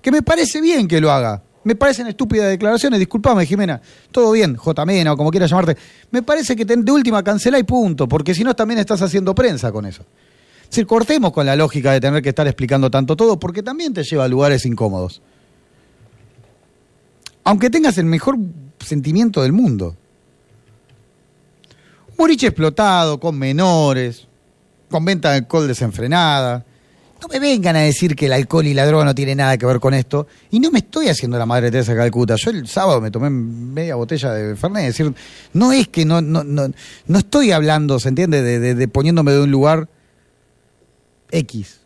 Que 0.00 0.10
me 0.10 0.22
parece 0.22 0.60
bien 0.60 0.88
que 0.88 1.00
lo 1.00 1.10
haga. 1.10 1.42
Me 1.64 1.74
parecen 1.74 2.06
estúpidas 2.06 2.48
declaraciones. 2.48 2.98
Disculpame, 2.98 3.44
Jimena. 3.44 3.80
Todo 4.10 4.32
bien, 4.32 4.56
J. 4.56 4.86
Mena 4.86 5.12
o 5.12 5.16
como 5.16 5.30
quieras 5.30 5.50
llamarte. 5.50 5.76
Me 6.12 6.22
parece 6.22 6.56
que 6.56 6.64
de 6.64 6.92
última 6.92 7.22
cancela 7.22 7.58
y 7.58 7.64
punto, 7.64 8.08
porque 8.08 8.34
si 8.34 8.44
no 8.44 8.54
también 8.54 8.78
estás 8.78 9.02
haciendo 9.02 9.34
prensa 9.34 9.70
con 9.72 9.84
eso. 9.84 10.04
Si 10.68 10.84
cortemos 10.84 11.32
con 11.32 11.44
la 11.44 11.56
lógica 11.56 11.92
de 11.92 12.00
tener 12.00 12.22
que 12.22 12.30
estar 12.30 12.46
explicando 12.46 12.90
tanto 12.90 13.16
todo, 13.16 13.38
porque 13.38 13.62
también 13.62 13.92
te 13.92 14.02
lleva 14.02 14.24
a 14.24 14.28
lugares 14.28 14.64
incómodos. 14.64 15.20
Aunque 17.44 17.68
tengas 17.68 17.98
el 17.98 18.06
mejor 18.06 18.36
sentimiento 18.78 19.42
del 19.42 19.52
mundo. 19.52 19.96
Muriche 22.18 22.46
explotado, 22.46 23.20
con 23.20 23.38
menores, 23.38 24.26
con 24.90 25.04
venta 25.04 25.30
de 25.30 25.36
alcohol 25.38 25.68
desenfrenada. 25.68 26.64
No 27.20 27.28
me 27.28 27.38
vengan 27.38 27.76
a 27.76 27.80
decir 27.80 28.14
que 28.14 28.26
el 28.26 28.32
alcohol 28.32 28.66
y 28.66 28.74
la 28.74 28.86
droga 28.86 29.04
no 29.04 29.14
tienen 29.14 29.38
nada 29.38 29.56
que 29.56 29.64
ver 29.64 29.80
con 29.80 29.94
esto. 29.94 30.26
Y 30.50 30.60
no 30.60 30.70
me 30.70 30.80
estoy 30.80 31.08
haciendo 31.08 31.38
la 31.38 31.46
madre 31.46 31.70
Teresa 31.70 31.92
de 31.92 31.98
Calcuta. 31.98 32.36
Yo 32.36 32.50
el 32.50 32.68
sábado 32.68 33.00
me 33.00 33.10
tomé 33.10 33.30
media 33.30 33.94
botella 33.94 34.32
de 34.32 34.54
Fernet. 34.54 34.84
Es 34.84 34.98
decir, 34.98 35.14
no 35.54 35.72
es 35.72 35.88
que 35.88 36.04
no, 36.04 36.20
estoy 37.18 37.52
hablando, 37.52 37.98
¿se 37.98 38.10
entiende? 38.10 38.42
De, 38.42 38.88
poniéndome 38.88 39.32
de 39.32 39.40
un 39.40 39.50
lugar 39.50 39.88
X. 41.30 41.80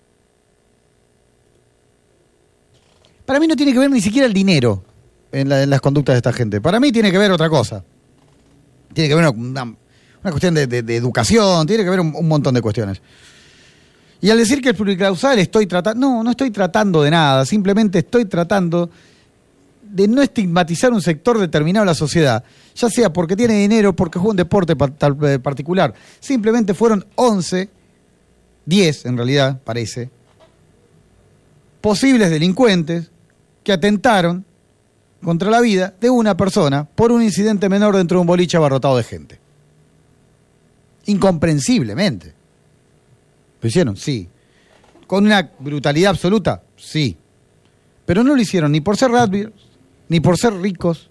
Para 3.25 3.38
mí 3.38 3.46
no 3.46 3.54
tiene 3.54 3.72
que 3.72 3.78
ver 3.78 3.90
ni 3.90 4.00
siquiera 4.00 4.26
el 4.26 4.32
dinero 4.32 4.82
en, 5.30 5.49
las 5.49 5.80
conductas 5.80 6.14
de 6.14 6.18
esta 6.18 6.32
gente. 6.32 6.60
Para 6.60 6.80
mí 6.80 6.90
tiene 6.90 7.12
que 7.12 7.18
ver 7.18 7.30
otra 7.30 7.49
cosa. 7.49 7.84
Tiene 8.92 9.08
que 9.08 9.14
ver 9.14 9.28
una 9.28 9.76
cuestión 10.29 10.55
de, 10.55 10.62
educación, 10.97 11.67
tiene 11.67 11.85
que 11.85 11.91
ver 11.91 12.00
un, 12.00 12.29
montón 12.29 12.55
de 12.55 12.61
cuestiones. 12.61 13.00
Y 14.21 14.29
al 14.29 14.37
decir 14.37 14.61
que 14.61 14.71
el 14.71 14.75
pluricausal 14.75 15.39
estoy 15.39 15.67
tratando, 15.67 16.07
no, 16.07 16.23
no 16.23 16.31
estoy 16.31 16.50
tratando 16.50 17.03
de 17.03 17.11
nada, 17.11 17.47
simplemente 17.47 18.00
estoy 18.00 18.27
tratando 18.27 18.91
de 19.83 20.07
no 20.07 20.21
estigmatizar 20.21 20.93
un 20.93 21.00
sector 21.00 21.39
determinado 21.39 21.85
de 21.85 21.91
la 21.91 21.95
sociedad, 21.95 22.45
ya 22.75 22.91
sea 22.91 23.12
porque 23.12 23.35
tiene 23.35 23.55
dinero, 23.55 23.97
porque 23.97 24.19
juega 24.19 24.31
un 24.31 24.37
deporte 24.37 24.75
eh, 24.75 25.39
particular. 25.39 25.95
Simplemente 26.21 26.75
fueron 26.75 27.05
11, 27.15 27.71
10 28.67 29.07
en 29.07 29.17
realidad, 29.17 29.59
parece, 29.65 30.11
posibles 31.81 32.31
delincuentes 32.31 33.11
que 33.65 33.73
atentaron 33.73 34.45
contra 35.23 35.50
la 35.50 35.61
vida 35.61 35.95
de 35.99 36.11
una 36.11 36.37
persona 36.37 36.85
por 36.85 37.11
un 37.11 37.23
incidente 37.23 37.69
menor 37.71 37.97
dentro 37.97 38.19
de 38.19 38.21
un 38.21 38.27
boliche 38.27 38.59
abarrotado 38.59 38.99
de 38.99 39.03
gente 39.03 39.50
incomprensiblemente. 41.07 42.35
¿Lo 43.61 43.69
hicieron? 43.69 43.97
Sí. 43.97 44.28
¿Con 45.07 45.26
una 45.26 45.50
brutalidad 45.59 46.11
absoluta? 46.11 46.62
Sí. 46.76 47.16
Pero 48.07 48.25
no 48.25 48.35
lo 48.35 48.40
hicieron 48.40 48.73
ni 48.73 48.80
por 48.80 48.97
ser 48.97 49.11
rugbyers, 49.11 49.52
ni 50.09 50.21
por 50.21 50.37
ser 50.38 50.54
ricos, 50.54 51.11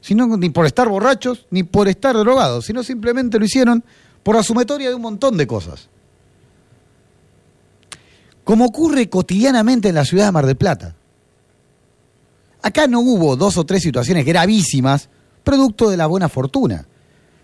sino 0.00 0.36
ni 0.36 0.50
por 0.50 0.66
estar 0.66 0.88
borrachos, 0.88 1.46
ni 1.50 1.62
por 1.62 1.88
estar 1.88 2.16
drogados, 2.16 2.64
sino 2.64 2.82
simplemente 2.82 3.38
lo 3.38 3.44
hicieron 3.44 3.84
por 4.22 4.36
la 4.36 4.42
sumatoria 4.42 4.88
de 4.88 4.94
un 4.94 5.02
montón 5.02 5.36
de 5.36 5.46
cosas. 5.46 5.88
Como 8.44 8.66
ocurre 8.66 9.08
cotidianamente 9.08 9.88
en 9.88 9.94
la 9.94 10.04
ciudad 10.04 10.26
de 10.26 10.32
Mar 10.32 10.46
del 10.46 10.56
Plata. 10.56 10.96
Acá 12.62 12.86
no 12.86 13.00
hubo 13.00 13.36
dos 13.36 13.56
o 13.56 13.64
tres 13.64 13.82
situaciones 13.82 14.26
gravísimas 14.26 15.08
producto 15.44 15.90
de 15.90 15.96
la 15.96 16.06
buena 16.06 16.28
fortuna. 16.28 16.86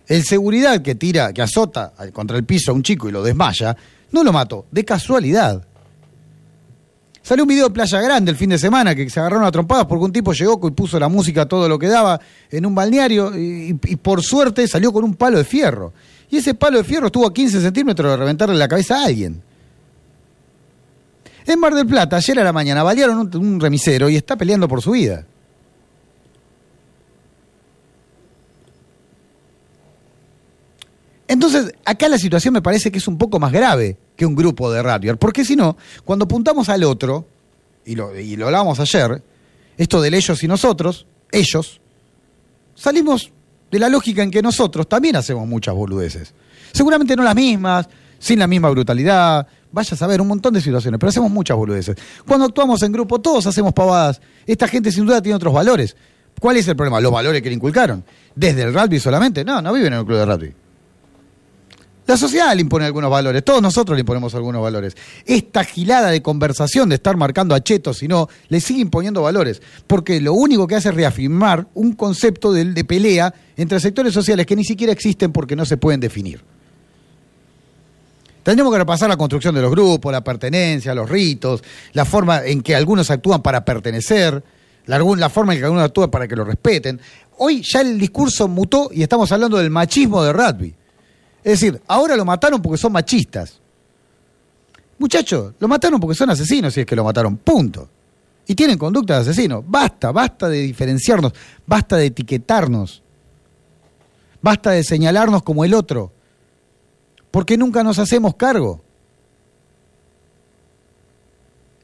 El 0.06 0.24
seguridad 0.24 0.82
que 0.82 0.94
tira, 0.94 1.32
que 1.32 1.42
azota 1.42 1.92
contra 2.12 2.36
el 2.36 2.44
piso 2.44 2.70
a 2.70 2.74
un 2.74 2.82
chico 2.82 3.08
y 3.08 3.12
lo 3.12 3.22
desmaya, 3.22 3.76
no 4.12 4.22
lo 4.22 4.32
mató, 4.32 4.66
de 4.70 4.84
casualidad. 4.84 5.66
Salió 7.22 7.42
un 7.42 7.48
video 7.48 7.66
de 7.66 7.74
Playa 7.74 8.00
Grande 8.00 8.30
el 8.30 8.36
fin 8.36 8.50
de 8.50 8.58
semana 8.58 8.94
que 8.94 9.10
se 9.10 9.18
agarraron 9.18 9.44
a 9.44 9.50
trompadas 9.50 9.86
porque 9.86 10.04
un 10.04 10.12
tipo 10.12 10.32
llegó 10.32 10.60
y 10.68 10.70
puso 10.70 10.96
la 11.00 11.08
música 11.08 11.44
todo 11.44 11.68
lo 11.68 11.76
que 11.76 11.88
daba 11.88 12.20
en 12.52 12.64
un 12.64 12.72
balneario 12.72 13.32
y, 13.36 13.74
por 13.74 14.22
suerte 14.22 14.68
salió 14.68 14.92
con 14.92 15.02
un 15.02 15.14
palo 15.14 15.38
de 15.38 15.44
fierro. 15.44 15.92
Y 16.30 16.36
ese 16.36 16.54
palo 16.54 16.78
de 16.78 16.84
fierro 16.84 17.06
estuvo 17.06 17.26
a 17.26 17.34
15 17.34 17.60
centímetros 17.60 18.12
de 18.12 18.16
reventarle 18.16 18.54
la 18.54 18.68
cabeza 18.68 19.00
a 19.00 19.06
alguien. 19.06 19.42
En 21.46 21.58
Mar 21.58 21.74
del 21.74 21.86
Plata, 21.86 22.16
ayer 22.16 22.38
a 22.38 22.44
la 22.44 22.52
mañana, 22.52 22.84
balearon 22.84 23.18
un, 23.18 23.36
un 23.36 23.60
remisero 23.60 24.08
y 24.08 24.14
está 24.14 24.36
peleando 24.36 24.68
por 24.68 24.80
su 24.80 24.92
vida. 24.92 25.24
Entonces, 31.28 31.72
acá 31.84 32.08
la 32.08 32.18
situación 32.18 32.54
me 32.54 32.62
parece 32.62 32.90
que 32.90 32.98
es 32.98 33.08
un 33.08 33.18
poco 33.18 33.38
más 33.38 33.52
grave 33.52 33.96
que 34.16 34.24
un 34.24 34.34
grupo 34.34 34.70
de 34.70 34.82
radio. 34.82 35.16
Porque 35.16 35.44
si 35.44 35.56
no, 35.56 35.76
cuando 36.04 36.24
apuntamos 36.24 36.68
al 36.68 36.84
otro, 36.84 37.26
y 37.84 37.94
lo, 37.94 38.18
y 38.18 38.40
hablábamos 38.40 38.78
ayer, 38.80 39.22
esto 39.76 40.00
del 40.00 40.14
ellos 40.14 40.42
y 40.42 40.48
nosotros, 40.48 41.06
ellos, 41.32 41.80
salimos 42.74 43.32
de 43.70 43.78
la 43.78 43.88
lógica 43.88 44.22
en 44.22 44.30
que 44.30 44.42
nosotros 44.42 44.88
también 44.88 45.16
hacemos 45.16 45.46
muchas 45.46 45.74
boludeces. 45.74 46.32
Seguramente 46.72 47.16
no 47.16 47.24
las 47.24 47.34
mismas, 47.34 47.88
sin 48.18 48.38
la 48.38 48.46
misma 48.46 48.70
brutalidad, 48.70 49.46
vaya 49.72 49.94
a 49.94 49.96
saber 49.96 50.20
un 50.20 50.28
montón 50.28 50.54
de 50.54 50.60
situaciones, 50.60 50.98
pero 50.98 51.10
hacemos 51.10 51.30
muchas 51.30 51.56
boludeces. 51.56 51.96
Cuando 52.26 52.46
actuamos 52.46 52.82
en 52.82 52.92
grupo, 52.92 53.20
todos 53.20 53.46
hacemos 53.46 53.72
pavadas. 53.72 54.20
Esta 54.46 54.68
gente 54.68 54.92
sin 54.92 55.06
duda 55.06 55.20
tiene 55.20 55.36
otros 55.36 55.52
valores. 55.52 55.96
¿Cuál 56.40 56.56
es 56.56 56.68
el 56.68 56.76
problema? 56.76 57.00
Los 57.00 57.12
valores 57.12 57.42
que 57.42 57.48
le 57.48 57.54
inculcaron. 57.54 58.04
¿Desde 58.34 58.62
el 58.62 58.74
rugby 58.74 59.00
solamente? 59.00 59.44
No, 59.44 59.60
no 59.60 59.72
viven 59.72 59.92
en 59.92 60.00
un 60.00 60.06
club 60.06 60.18
de 60.18 60.26
rugby. 60.26 60.54
La 62.06 62.16
sociedad 62.16 62.54
le 62.54 62.60
impone 62.60 62.84
algunos 62.84 63.10
valores, 63.10 63.44
todos 63.44 63.60
nosotros 63.60 63.96
le 63.96 64.00
imponemos 64.00 64.32
algunos 64.36 64.62
valores. 64.62 64.96
Esta 65.24 65.64
gilada 65.64 66.10
de 66.10 66.22
conversación 66.22 66.88
de 66.88 66.94
estar 66.94 67.16
marcando 67.16 67.52
a 67.52 67.60
chetos, 67.60 67.98
si 67.98 68.06
no, 68.06 68.28
le 68.48 68.60
sigue 68.60 68.80
imponiendo 68.80 69.22
valores, 69.22 69.60
porque 69.88 70.20
lo 70.20 70.32
único 70.32 70.68
que 70.68 70.76
hace 70.76 70.90
es 70.90 70.94
reafirmar 70.94 71.66
un 71.74 71.94
concepto 71.94 72.52
de, 72.52 72.84
pelea 72.84 73.34
entre 73.56 73.80
sectores 73.80 74.14
sociales 74.14 74.46
que 74.46 74.54
ni 74.54 74.62
siquiera 74.62 74.92
existen 74.92 75.32
porque 75.32 75.56
no 75.56 75.64
se 75.64 75.78
pueden 75.78 75.98
definir. 75.98 76.40
Tendremos 78.44 78.72
que 78.72 78.78
repasar 78.78 79.08
la 79.08 79.16
construcción 79.16 79.56
de 79.56 79.62
los 79.62 79.72
grupos, 79.72 80.12
la 80.12 80.22
pertenencia, 80.22 80.94
los 80.94 81.10
ritos, 81.10 81.64
la 81.92 82.04
forma 82.04 82.44
en 82.44 82.62
que 82.62 82.76
algunos 82.76 83.10
actúan 83.10 83.42
para 83.42 83.64
pertenecer, 83.64 84.44
la, 84.86 85.00
la 85.00 85.28
forma 85.28 85.54
en 85.54 85.58
que 85.58 85.64
algunos 85.64 85.84
actúan 85.84 86.12
para 86.12 86.28
que 86.28 86.36
lo 86.36 86.44
respeten. 86.44 87.00
Hoy 87.38 87.62
ya 87.62 87.80
el 87.80 87.98
discurso 87.98 88.46
mutó 88.46 88.90
y 88.92 89.02
estamos 89.02 89.32
hablando 89.32 89.56
del 89.56 89.70
machismo 89.70 90.22
de 90.22 90.32
rugby. 90.32 90.74
Es 91.46 91.60
decir, 91.60 91.80
ahora 91.86 92.16
lo 92.16 92.24
mataron 92.24 92.60
porque 92.60 92.76
son 92.76 92.90
machistas. 92.90 93.60
Muchachos, 94.98 95.54
lo 95.60 95.68
mataron 95.68 96.00
porque 96.00 96.16
son 96.16 96.28
asesinos, 96.28 96.74
si 96.74 96.80
es 96.80 96.86
que 96.86 96.96
lo 96.96 97.04
mataron, 97.04 97.36
punto. 97.36 97.88
Y 98.48 98.56
tienen 98.56 98.76
conducta 98.76 99.14
de 99.14 99.20
asesino. 99.20 99.62
Basta, 99.64 100.10
basta 100.10 100.48
de 100.48 100.62
diferenciarnos, 100.62 101.32
basta 101.64 101.98
de 101.98 102.06
etiquetarnos, 102.06 103.00
basta 104.42 104.72
de 104.72 104.82
señalarnos 104.82 105.44
como 105.44 105.64
el 105.64 105.74
otro, 105.74 106.10
porque 107.30 107.56
nunca 107.56 107.84
nos 107.84 108.00
hacemos 108.00 108.34
cargo. 108.34 108.82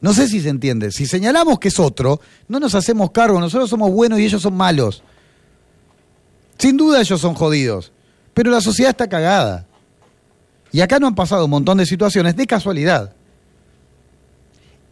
No 0.01 0.13
sé 0.13 0.27
si 0.27 0.41
se 0.41 0.49
entiende. 0.49 0.91
Si 0.91 1.07
señalamos 1.07 1.61
que 1.61 1.69
es 1.69 1.79
otro, 1.79 2.21
no 2.49 2.59
nos 2.59 2.75
hacemos 2.75 3.13
cargo. 3.13 3.39
Nosotros 3.39 3.71
somos 3.71 3.93
buenos 3.93 4.19
y 4.19 4.25
ellos 4.25 4.43
son 4.43 4.57
malos. 4.57 5.05
Sin 6.59 6.77
duda 6.77 7.01
ellos 7.01 7.21
son 7.21 7.35
jodidos. 7.35 7.93
Pero 8.35 8.51
la 8.51 8.61
sociedad 8.61 8.91
está 8.91 9.09
cagada. 9.09 9.67
Y 10.71 10.81
acá 10.81 10.99
no 10.99 11.07
han 11.07 11.15
pasado 11.15 11.45
un 11.45 11.51
montón 11.51 11.79
de 11.79 11.87
situaciones 11.87 12.35
de 12.35 12.47
casualidad. 12.47 13.13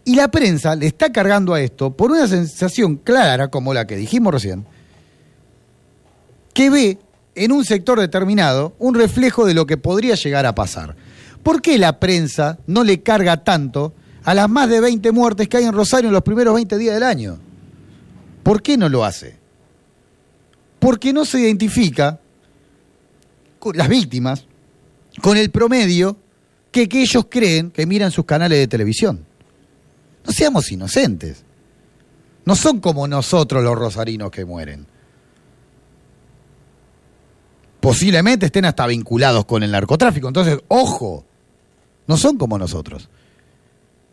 Y 0.05 0.15
la 0.15 0.29
prensa 0.29 0.75
le 0.77 0.87
está 0.87 1.11
cargando 1.13 1.55
a 1.55 1.61
esto 1.61 1.91
por 1.91 2.11
una 2.11 2.27
sensación 2.27 2.97
clara, 2.97 3.49
como 3.49 3.73
la 3.75 3.87
que 3.87 3.97
dijimos 3.97 4.33
recién, 4.33 4.67
que 6.53 6.71
ve 6.71 6.99
en 7.35 7.53
un 7.53 7.65
sector 7.65 7.99
determinado 8.01 8.75
un 8.79 8.95
reflejo 8.95 9.47
de 9.47 9.55
lo 9.55 9.67
que 9.67 9.77
podría 9.77 10.15
llegar 10.15 10.47
a 10.47 10.55
pasar. 10.55 10.97
¿Por 11.43 11.63
qué 11.63 11.79
la 11.79 11.99
prensa 11.99 12.59
no 12.67 12.85
le 12.85 13.03
carga 13.03 13.45
tanto 13.45 13.95
a 14.25 14.35
las 14.35 14.49
más 14.49 14.69
de 14.69 14.81
20 14.81 15.13
muertes 15.13 15.49
que 15.49 15.59
hay 15.59 15.65
en 15.65 15.73
Rosario 15.73 16.09
en 16.09 16.15
los 16.15 16.23
primeros 16.23 16.55
20 16.55 16.77
días 16.77 16.95
del 16.95 17.03
año? 17.03 17.39
¿Por 18.43 18.63
qué 18.63 18.77
no 18.77 18.89
lo 18.89 19.05
hace? 19.05 19.39
Porque 20.79 21.13
no 21.13 21.25
se 21.25 21.41
identifica 21.41 22.21
las 23.75 23.89
víctimas 23.89 24.47
con 25.23 25.37
el 25.37 25.51
promedio 25.51 26.17
que, 26.71 26.89
que 26.89 27.03
ellos 27.03 27.27
creen 27.29 27.71
que 27.71 27.87
miran 27.87 28.11
sus 28.11 28.25
canales 28.25 28.59
de 28.59 28.69
televisión. 28.69 29.25
No 30.25 30.33
seamos 30.33 30.71
inocentes. 30.71 31.45
No 32.45 32.57
son 32.57 32.81
como 32.81 33.07
nosotros 33.07 33.63
los 33.63 33.77
rosarinos 33.77 34.31
que 34.31 34.45
mueren. 34.45 34.87
Posiblemente 37.81 38.47
estén 38.47 38.67
hasta 38.67 38.87
vinculados 38.87 39.45
con 39.45 39.63
el 39.63 39.71
narcotráfico. 39.71 40.29
Entonces, 40.29 40.59
ojo, 40.69 41.25
no 42.07 42.17
son 42.17 42.37
como 42.37 42.59
nosotros. 42.59 43.09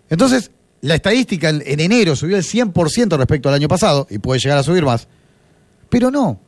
Entonces, 0.10 0.52
la 0.82 0.96
estadística 0.96 1.50
en, 1.50 1.62
en 1.66 1.80
enero 1.80 2.16
subió 2.16 2.38
el 2.38 2.44
100% 2.44 3.18
respecto 3.18 3.50
al 3.50 3.56
año 3.56 3.68
pasado, 3.68 4.08
y 4.10 4.20
puede 4.20 4.40
llegar 4.40 4.58
a 4.58 4.64
subir 4.64 4.86
más. 4.86 5.08
Pero 5.90 6.12
no, 6.12 6.40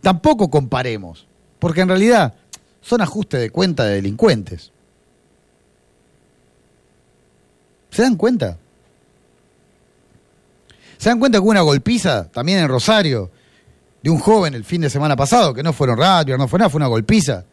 tampoco 0.00 0.50
comparemos, 0.50 1.26
porque 1.62 1.82
en 1.82 1.86
realidad 1.86 2.34
son 2.80 3.02
ajustes 3.02 3.40
de 3.40 3.50
cuenta 3.50 3.84
de 3.84 3.94
delincuentes. 3.94 4.72
¿Se 7.88 8.02
dan 8.02 8.16
cuenta? 8.16 8.58
¿Se 10.98 11.08
dan 11.08 11.20
cuenta 11.20 11.38
que 11.38 11.42
hubo 11.42 11.52
una 11.52 11.60
golpiza 11.60 12.28
también 12.32 12.58
en 12.58 12.66
Rosario 12.66 13.30
de 14.02 14.10
un 14.10 14.18
joven 14.18 14.54
el 14.54 14.64
fin 14.64 14.80
de 14.80 14.90
semana 14.90 15.14
pasado, 15.14 15.54
que 15.54 15.62
no 15.62 15.72
fueron 15.72 15.98
radio, 15.98 16.36
no 16.36 16.48
fue 16.48 16.58
nada, 16.58 16.68
fue 16.68 16.80
una 16.80 16.88
golpiza, 16.88 17.44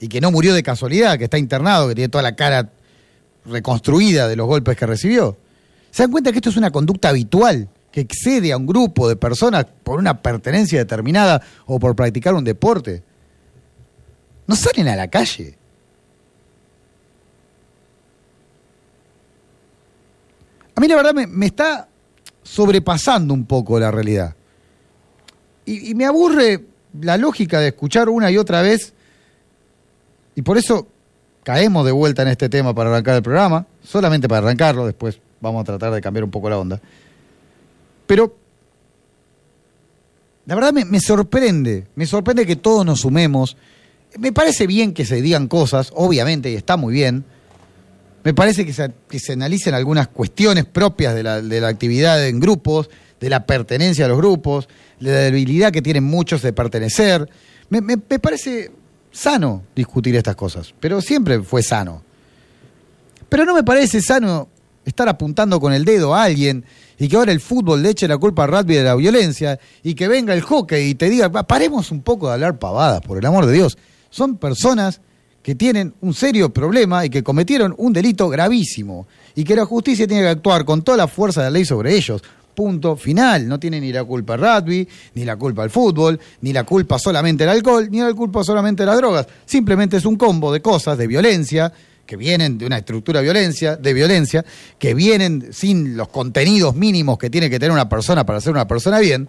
y 0.00 0.08
que 0.08 0.20
no 0.20 0.32
murió 0.32 0.52
de 0.52 0.64
casualidad, 0.64 1.16
que 1.16 1.24
está 1.24 1.38
internado, 1.38 1.86
que 1.86 1.94
tiene 1.94 2.08
toda 2.08 2.22
la 2.22 2.34
cara 2.34 2.72
reconstruida 3.44 4.26
de 4.26 4.34
los 4.34 4.48
golpes 4.48 4.76
que 4.76 4.86
recibió? 4.86 5.36
¿Se 5.92 6.02
dan 6.02 6.10
cuenta 6.10 6.32
que 6.32 6.38
esto 6.38 6.50
es 6.50 6.56
una 6.56 6.72
conducta 6.72 7.10
habitual, 7.10 7.68
que 7.92 8.00
excede 8.00 8.50
a 8.50 8.56
un 8.56 8.66
grupo 8.66 9.08
de 9.08 9.14
personas 9.14 9.66
por 9.84 10.00
una 10.00 10.20
pertenencia 10.20 10.80
determinada 10.80 11.40
o 11.66 11.78
por 11.78 11.94
practicar 11.94 12.34
un 12.34 12.42
deporte? 12.42 13.04
No 14.46 14.54
salen 14.56 14.88
a 14.88 14.96
la 14.96 15.08
calle. 15.08 15.56
A 20.74 20.80
mí 20.80 20.88
la 20.88 20.96
verdad 20.96 21.14
me, 21.14 21.46
está 21.46 21.88
sobrepasando 22.42 23.32
un 23.32 23.46
poco 23.46 23.80
la 23.80 23.90
realidad. 23.90 24.34
Y, 25.64 25.90
y, 25.90 25.94
me 25.94 26.04
aburre 26.04 26.64
la 27.00 27.16
lógica 27.16 27.60
de 27.60 27.68
escuchar 27.68 28.08
una 28.08 28.30
y 28.30 28.36
otra 28.36 28.62
vez, 28.62 28.92
y 30.34 30.42
por 30.42 30.58
eso 30.58 30.86
caemos 31.42 31.84
de 31.86 31.92
vuelta 31.92 32.22
en 32.22 32.28
este 32.28 32.48
tema 32.48 32.74
para 32.74 32.90
arrancar 32.90 33.16
el 33.16 33.22
programa, 33.22 33.66
solamente 33.82 34.28
para 34.28 34.46
arrancarlo, 34.46 34.84
después 34.84 35.18
vamos 35.40 35.62
a 35.62 35.64
tratar 35.64 35.92
de 35.92 36.00
cambiar 36.00 36.24
un 36.24 36.30
poco 36.30 36.50
la 36.50 36.58
onda. 36.58 36.80
Pero 38.06 38.36
la 40.44 40.54
verdad 40.54 40.72
me, 40.72 40.84
me 40.84 41.00
sorprende, 41.00 41.86
me 41.94 42.06
sorprende 42.06 42.46
que 42.46 42.56
todos 42.56 42.84
nos 42.84 43.00
sumemos. 43.00 43.56
Me 44.18 44.32
parece 44.32 44.66
bien 44.66 44.92
que 44.92 45.04
se 45.04 45.20
digan 45.20 45.48
cosas, 45.48 45.92
obviamente, 45.94 46.50
y 46.50 46.54
está 46.54 46.76
muy 46.76 46.94
bien. 46.94 47.24
Me 48.24 48.34
parece 48.34 48.66
que 48.66 48.72
se, 48.72 48.90
que 49.08 49.20
se 49.20 49.34
analicen 49.34 49.74
algunas 49.74 50.08
cuestiones 50.08 50.64
propias 50.64 51.14
de 51.14 51.22
la, 51.22 51.40
de 51.40 51.60
la 51.60 51.68
actividad 51.68 52.26
en 52.26 52.40
grupos, 52.40 52.90
de 53.20 53.30
la 53.30 53.46
pertenencia 53.46 54.04
a 54.04 54.08
los 54.08 54.18
grupos, 54.18 54.68
de 55.00 55.12
la 55.12 55.18
debilidad 55.18 55.72
que 55.72 55.82
tienen 55.82 56.04
muchos 56.04 56.42
de 56.42 56.52
pertenecer. 56.52 57.28
Me, 57.68 57.98
parece 57.98 58.70
sano 59.10 59.64
discutir 59.74 60.14
estas 60.16 60.36
cosas, 60.36 60.74
pero 60.78 61.00
siempre 61.00 61.40
fue 61.42 61.62
sano. 61.62 62.02
Pero 63.28 63.44
no 63.44 63.54
me 63.54 63.64
parece 63.64 64.00
sano 64.00 64.48
estar 64.84 65.08
apuntando 65.08 65.58
con 65.58 65.72
el 65.72 65.84
dedo 65.84 66.14
a 66.14 66.24
alguien 66.24 66.64
y 66.98 67.08
que 67.08 67.16
ahora 67.16 67.32
el 67.32 67.40
fútbol 67.40 67.82
le 67.82 67.90
eche 67.90 68.06
la 68.06 68.18
culpa 68.18 68.44
al 68.44 68.52
rugby 68.52 68.76
de 68.76 68.84
la 68.84 68.94
violencia 68.94 69.58
y 69.82 69.94
que 69.94 70.06
venga 70.06 70.32
el 70.32 70.42
hockey 70.42 70.90
y 70.90 70.94
te 70.94 71.10
diga, 71.10 71.30
paremos 71.30 71.90
un 71.90 72.02
poco 72.02 72.28
de 72.28 72.34
hablar 72.34 72.58
pavadas, 72.58 73.00
por 73.00 73.18
el 73.18 73.26
amor 73.26 73.46
de 73.46 73.52
Dios. 73.52 73.76
Son 74.10 74.36
personas 74.36 75.00
que 75.42 75.54
tienen 75.54 75.94
un 76.00 76.12
serio 76.12 76.52
problema 76.52 77.04
y 77.04 77.10
que 77.10 77.22
cometieron 77.22 77.74
un 77.78 77.92
delito 77.92 78.28
gravísimo 78.28 79.06
y 79.34 79.44
que 79.44 79.54
la 79.54 79.64
justicia 79.64 80.06
tiene 80.06 80.22
que 80.22 80.28
actuar 80.30 80.64
con 80.64 80.82
toda 80.82 80.96
la 80.98 81.06
fuerza 81.06 81.40
de 81.40 81.46
la 81.46 81.50
ley 81.52 81.64
sobre 81.64 81.94
ellos. 81.94 82.20
Punto 82.54 82.96
final. 82.96 83.46
No 83.46 83.60
tiene 83.60 83.80
ni 83.80 83.92
la 83.92 84.02
culpa 84.02 84.34
el 84.34 84.40
rugby, 84.40 84.88
ni 85.14 85.24
la 85.24 85.36
culpa 85.36 85.62
el 85.62 85.70
fútbol, 85.70 86.18
ni 86.40 86.52
la 86.52 86.64
culpa 86.64 86.98
solamente 86.98 87.44
el 87.44 87.50
alcohol, 87.50 87.88
ni 87.90 88.00
la 88.00 88.12
culpa 88.14 88.42
solamente 88.42 88.84
las 88.84 88.96
drogas. 88.96 89.28
Simplemente 89.44 89.98
es 89.98 90.04
un 90.04 90.16
combo 90.16 90.52
de 90.52 90.60
cosas, 90.60 90.98
de 90.98 91.06
violencia, 91.06 91.72
que 92.06 92.16
vienen 92.16 92.56
de 92.56 92.66
una 92.66 92.78
estructura 92.78 93.20
de 93.20 93.24
violencia, 93.24 93.76
de 93.76 93.92
violencia, 93.92 94.44
que 94.78 94.94
vienen 94.94 95.52
sin 95.52 95.96
los 95.96 96.08
contenidos 96.08 96.74
mínimos 96.74 97.18
que 97.18 97.28
tiene 97.28 97.50
que 97.50 97.58
tener 97.58 97.72
una 97.72 97.88
persona 97.88 98.24
para 98.24 98.40
ser 98.40 98.52
una 98.52 98.66
persona 98.66 98.98
bien, 99.00 99.28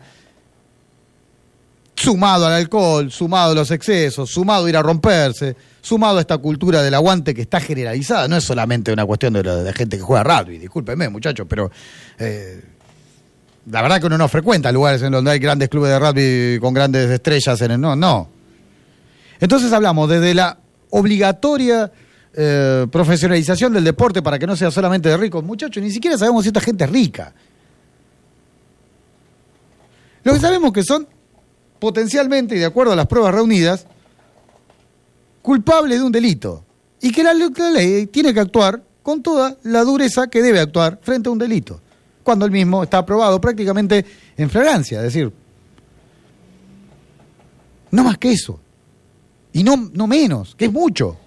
Sumado 1.97 2.45
al 2.45 2.53
alcohol, 2.53 3.12
sumado 3.12 3.53
a 3.53 3.55
los 3.55 3.71
excesos, 3.71 4.29
sumado 4.29 4.65
a 4.65 4.69
ir 4.69 4.77
a 4.77 4.83
romperse, 4.83 5.55
sumado 5.81 6.19
a 6.19 6.21
esta 6.21 6.38
cultura 6.38 6.83
del 6.83 6.93
aguante 6.93 7.33
que 7.33 7.41
está 7.41 7.60
generalizada. 7.60 8.27
No 8.27 8.38
es 8.38 8.43
solamente 8.43 8.93
una 8.93 9.03
cuestión 9.03 9.33
de 9.33 9.43
la, 9.43 9.73
gente 9.73 9.97
que 9.97 10.03
juega 10.03 10.23
rugby, 10.23 10.60
discúlpenme 10.60 11.10
muchachos, 11.10 11.47
pero 11.49 11.71
eh, 12.19 12.62
la 13.71 13.81
verdad 13.81 13.99
que 13.99 14.05
uno 14.05 14.17
no 14.17 14.27
frecuenta 14.27 14.71
lugares 14.71 15.01
en 15.01 15.12
donde 15.12 15.31
hay 15.31 15.39
grandes 15.39 15.69
clubes 15.69 15.89
de 15.89 15.99
rugby 15.99 16.60
con 16.60 16.73
grandes 16.73 17.10
estrellas 17.10 17.60
en 17.62 17.71
el... 17.71 17.81
No, 17.81 17.95
no. 17.95 18.29
Entonces 19.39 19.73
hablamos 19.73 20.07
desde 20.07 20.36
la 20.36 20.57
obligatoria 20.91 21.91
eh, 22.33 22.86
profesionalización 22.91 23.73
del 23.73 23.83
deporte 23.83 24.21
para 24.21 24.38
que 24.38 24.45
no 24.45 24.55
sea 24.55 24.69
solamente 24.69 25.10
de 25.10 25.17
ricos. 25.17 25.43
Muchachos, 25.43 25.81
ni 25.81 25.89
siquiera 25.89 26.15
sabemos 26.15 26.43
si 26.43 26.49
esta 26.49 26.62
gente 26.62 26.83
es 26.83 26.89
rica. 26.91 27.33
Lo 30.23 30.33
que 30.33 30.39
sabemos 30.39 30.71
que 30.71 30.83
son 30.83 31.07
potencialmente, 31.79 32.55
y 32.55 32.59
de 32.59 32.65
acuerdo 32.65 32.93
a 32.93 32.95
las 32.95 33.07
pruebas 33.07 33.33
reunidas, 33.33 33.85
culpables 35.41 35.99
de 35.99 36.05
un 36.05 36.11
delito. 36.11 36.63
Y 37.01 37.11
que 37.11 37.23
la, 37.23 37.33
la 37.33 37.71
ley 37.71 38.07
tiene 38.07 38.33
que 38.33 38.39
actuar 38.39 38.81
con 39.03 39.23
toda 39.23 39.55
la 39.63 39.83
dureza 39.83 40.27
que 40.27 40.41
debe 40.41 40.59
actuar 40.59 40.99
frente 41.01 41.29
a 41.29 41.31
un 41.31 41.37
delito. 41.37 41.79
Cuando 42.23 42.45
el 42.45 42.51
mismo 42.51 42.83
está 42.83 42.97
aprobado 42.97 43.39
prácticamente 43.39 44.05
en 44.35 44.49
flagrancia. 44.49 44.97
Es 44.97 45.05
decir, 45.05 45.31
no 47.91 48.03
más 48.03 48.17
que 48.17 48.31
eso. 48.31 48.59
Y 49.53 49.63
no, 49.63 49.89
no 49.93 50.07
menos, 50.07 50.55
que 50.55 50.65
es 50.65 50.71
mucho. 50.71 51.17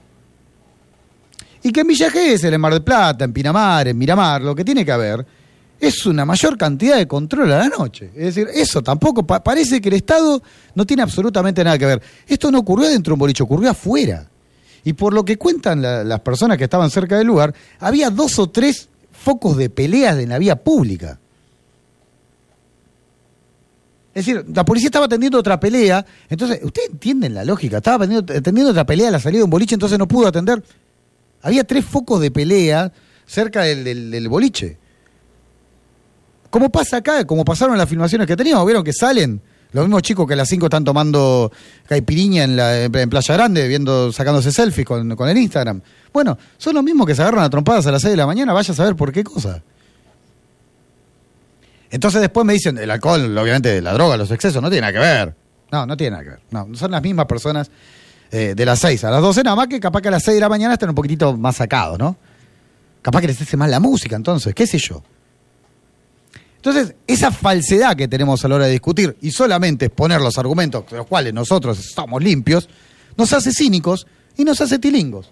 Y 1.62 1.72
que 1.72 1.80
en 1.80 1.86
Villa 1.86 2.10
Gesell, 2.10 2.54
en 2.54 2.60
Mar 2.60 2.72
del 2.72 2.82
Plata, 2.82 3.24
en 3.24 3.32
Pinamar, 3.32 3.88
en 3.88 3.96
Miramar, 3.96 4.42
lo 4.42 4.54
que 4.54 4.64
tiene 4.64 4.84
que 4.84 4.92
haber 4.92 5.24
es 5.80 6.04
una 6.06 6.24
mayor 6.26 6.56
cantidad 6.58 6.96
de 6.96 7.08
control 7.08 7.50
a 7.52 7.58
la 7.58 7.68
noche. 7.68 8.10
Es 8.14 8.34
decir, 8.34 8.48
eso 8.52 8.82
tampoco, 8.82 9.26
pa- 9.26 9.42
parece 9.42 9.80
que 9.80 9.88
el 9.88 9.94
Estado 9.96 10.42
no 10.74 10.84
tiene 10.86 11.02
absolutamente 11.02 11.64
nada 11.64 11.78
que 11.78 11.86
ver. 11.86 12.02
Esto 12.28 12.50
no 12.50 12.58
ocurrió 12.58 12.88
dentro 12.88 13.12
de 13.12 13.14
un 13.14 13.18
boliche, 13.20 13.42
ocurrió 13.42 13.70
afuera. 13.70 14.28
Y 14.84 14.92
por 14.92 15.12
lo 15.14 15.24
que 15.24 15.36
cuentan 15.38 15.80
la- 15.82 16.04
las 16.04 16.20
personas 16.20 16.58
que 16.58 16.64
estaban 16.64 16.90
cerca 16.90 17.16
del 17.18 17.26
lugar, 17.26 17.54
había 17.78 18.10
dos 18.10 18.38
o 18.38 18.48
tres 18.50 18.88
focos 19.12 19.56
de 19.56 19.70
peleas 19.70 20.18
en 20.18 20.28
la 20.28 20.38
vía 20.38 20.56
pública. 20.56 21.18
Es 24.12 24.26
decir, 24.26 24.44
la 24.52 24.64
policía 24.64 24.88
estaba 24.88 25.04
atendiendo 25.06 25.38
otra 25.38 25.60
pelea, 25.60 26.04
entonces, 26.28 26.58
ustedes 26.64 26.90
entienden 26.90 27.32
la 27.32 27.44
lógica, 27.44 27.76
estaba 27.76 28.04
atendiendo, 28.04 28.70
otra 28.72 28.84
pelea 28.84 29.08
a 29.08 29.12
la 29.12 29.20
salida 29.20 29.38
de 29.38 29.44
un 29.44 29.50
boliche, 29.50 29.74
entonces 29.76 29.98
no 29.98 30.08
pudo 30.08 30.26
atender. 30.26 30.62
Había 31.42 31.62
tres 31.64 31.84
focos 31.84 32.20
de 32.20 32.30
pelea 32.32 32.92
cerca 33.24 33.62
del 33.62 34.28
boliche. 34.28 34.79
Como 36.50 36.68
pasa 36.70 36.98
acá, 36.98 37.24
como 37.24 37.44
pasaron 37.44 37.78
las 37.78 37.88
filmaciones 37.88 38.26
que 38.26 38.36
teníamos, 38.36 38.66
vieron 38.66 38.84
que 38.84 38.92
salen 38.92 39.40
los 39.72 39.84
mismos 39.84 40.02
chicos 40.02 40.26
que 40.26 40.34
a 40.34 40.36
las 40.36 40.48
5 40.48 40.66
están 40.66 40.84
tomando 40.84 41.52
caipiriña 41.86 42.44
en, 42.44 42.56
la, 42.56 42.84
en 42.84 43.10
Playa 43.10 43.34
Grande, 43.34 43.68
viendo, 43.68 44.12
sacándose 44.12 44.50
selfies 44.50 44.84
con, 44.86 45.28
el 45.28 45.38
Instagram. 45.38 45.80
Bueno, 46.12 46.36
son 46.58 46.74
los 46.74 46.82
mismos 46.82 47.06
que 47.06 47.14
se 47.14 47.22
agarran 47.22 47.44
a 47.44 47.50
trompadas 47.50 47.86
a 47.86 47.92
las 47.92 48.02
6 48.02 48.12
de 48.12 48.16
la 48.16 48.26
mañana, 48.26 48.52
vaya 48.52 48.72
a 48.72 48.76
saber 48.76 48.96
por 48.96 49.12
qué 49.12 49.22
cosa. 49.22 49.62
Entonces 51.90 52.20
después 52.20 52.44
me 52.44 52.52
dicen, 52.52 52.78
el 52.78 52.90
alcohol, 52.90 53.36
obviamente, 53.36 53.80
la 53.80 53.92
droga, 53.92 54.16
los 54.16 54.30
excesos, 54.30 54.60
no 54.60 54.70
tiene 54.70 54.82
nada 54.82 54.92
que 54.92 54.98
ver. 54.98 55.34
No, 55.70 55.86
no 55.86 55.96
tiene 55.96 56.12
nada 56.12 56.24
que 56.24 56.30
ver. 56.30 56.40
No, 56.50 56.68
son 56.74 56.90
las 56.90 57.02
mismas 57.02 57.26
personas 57.26 57.70
eh, 58.32 58.54
de 58.56 58.66
las 58.66 58.80
6 58.80 59.04
a 59.04 59.10
las 59.10 59.22
12, 59.22 59.44
nada 59.44 59.56
más 59.56 59.68
que 59.68 59.78
capaz 59.78 60.00
que 60.00 60.08
a 60.08 60.12
las 60.12 60.24
6 60.24 60.34
de 60.34 60.40
la 60.40 60.48
mañana 60.48 60.74
están 60.74 60.88
un 60.88 60.94
poquitito 60.96 61.36
más 61.36 61.56
sacados, 61.56 61.98
¿no? 61.98 62.16
Capaz 63.02 63.20
que 63.20 63.28
les 63.28 63.40
hace 63.40 63.56
mal 63.56 63.70
la 63.70 63.80
música, 63.80 64.16
entonces, 64.16 64.52
qué 64.52 64.66
sé 64.66 64.78
yo. 64.78 65.02
Entonces, 66.62 66.94
esa 67.06 67.30
falsedad 67.30 67.96
que 67.96 68.06
tenemos 68.06 68.44
a 68.44 68.48
la 68.48 68.56
hora 68.56 68.66
de 68.66 68.72
discutir 68.72 69.16
y 69.22 69.30
solamente 69.30 69.86
exponer 69.86 70.20
los 70.20 70.36
argumentos 70.36 70.84
de 70.90 70.98
los 70.98 71.06
cuales 71.06 71.32
nosotros 71.32 71.78
estamos 71.78 72.22
limpios, 72.22 72.68
nos 73.16 73.32
hace 73.32 73.50
cínicos 73.50 74.06
y 74.36 74.44
nos 74.44 74.60
hace 74.60 74.78
tilingos. 74.78 75.30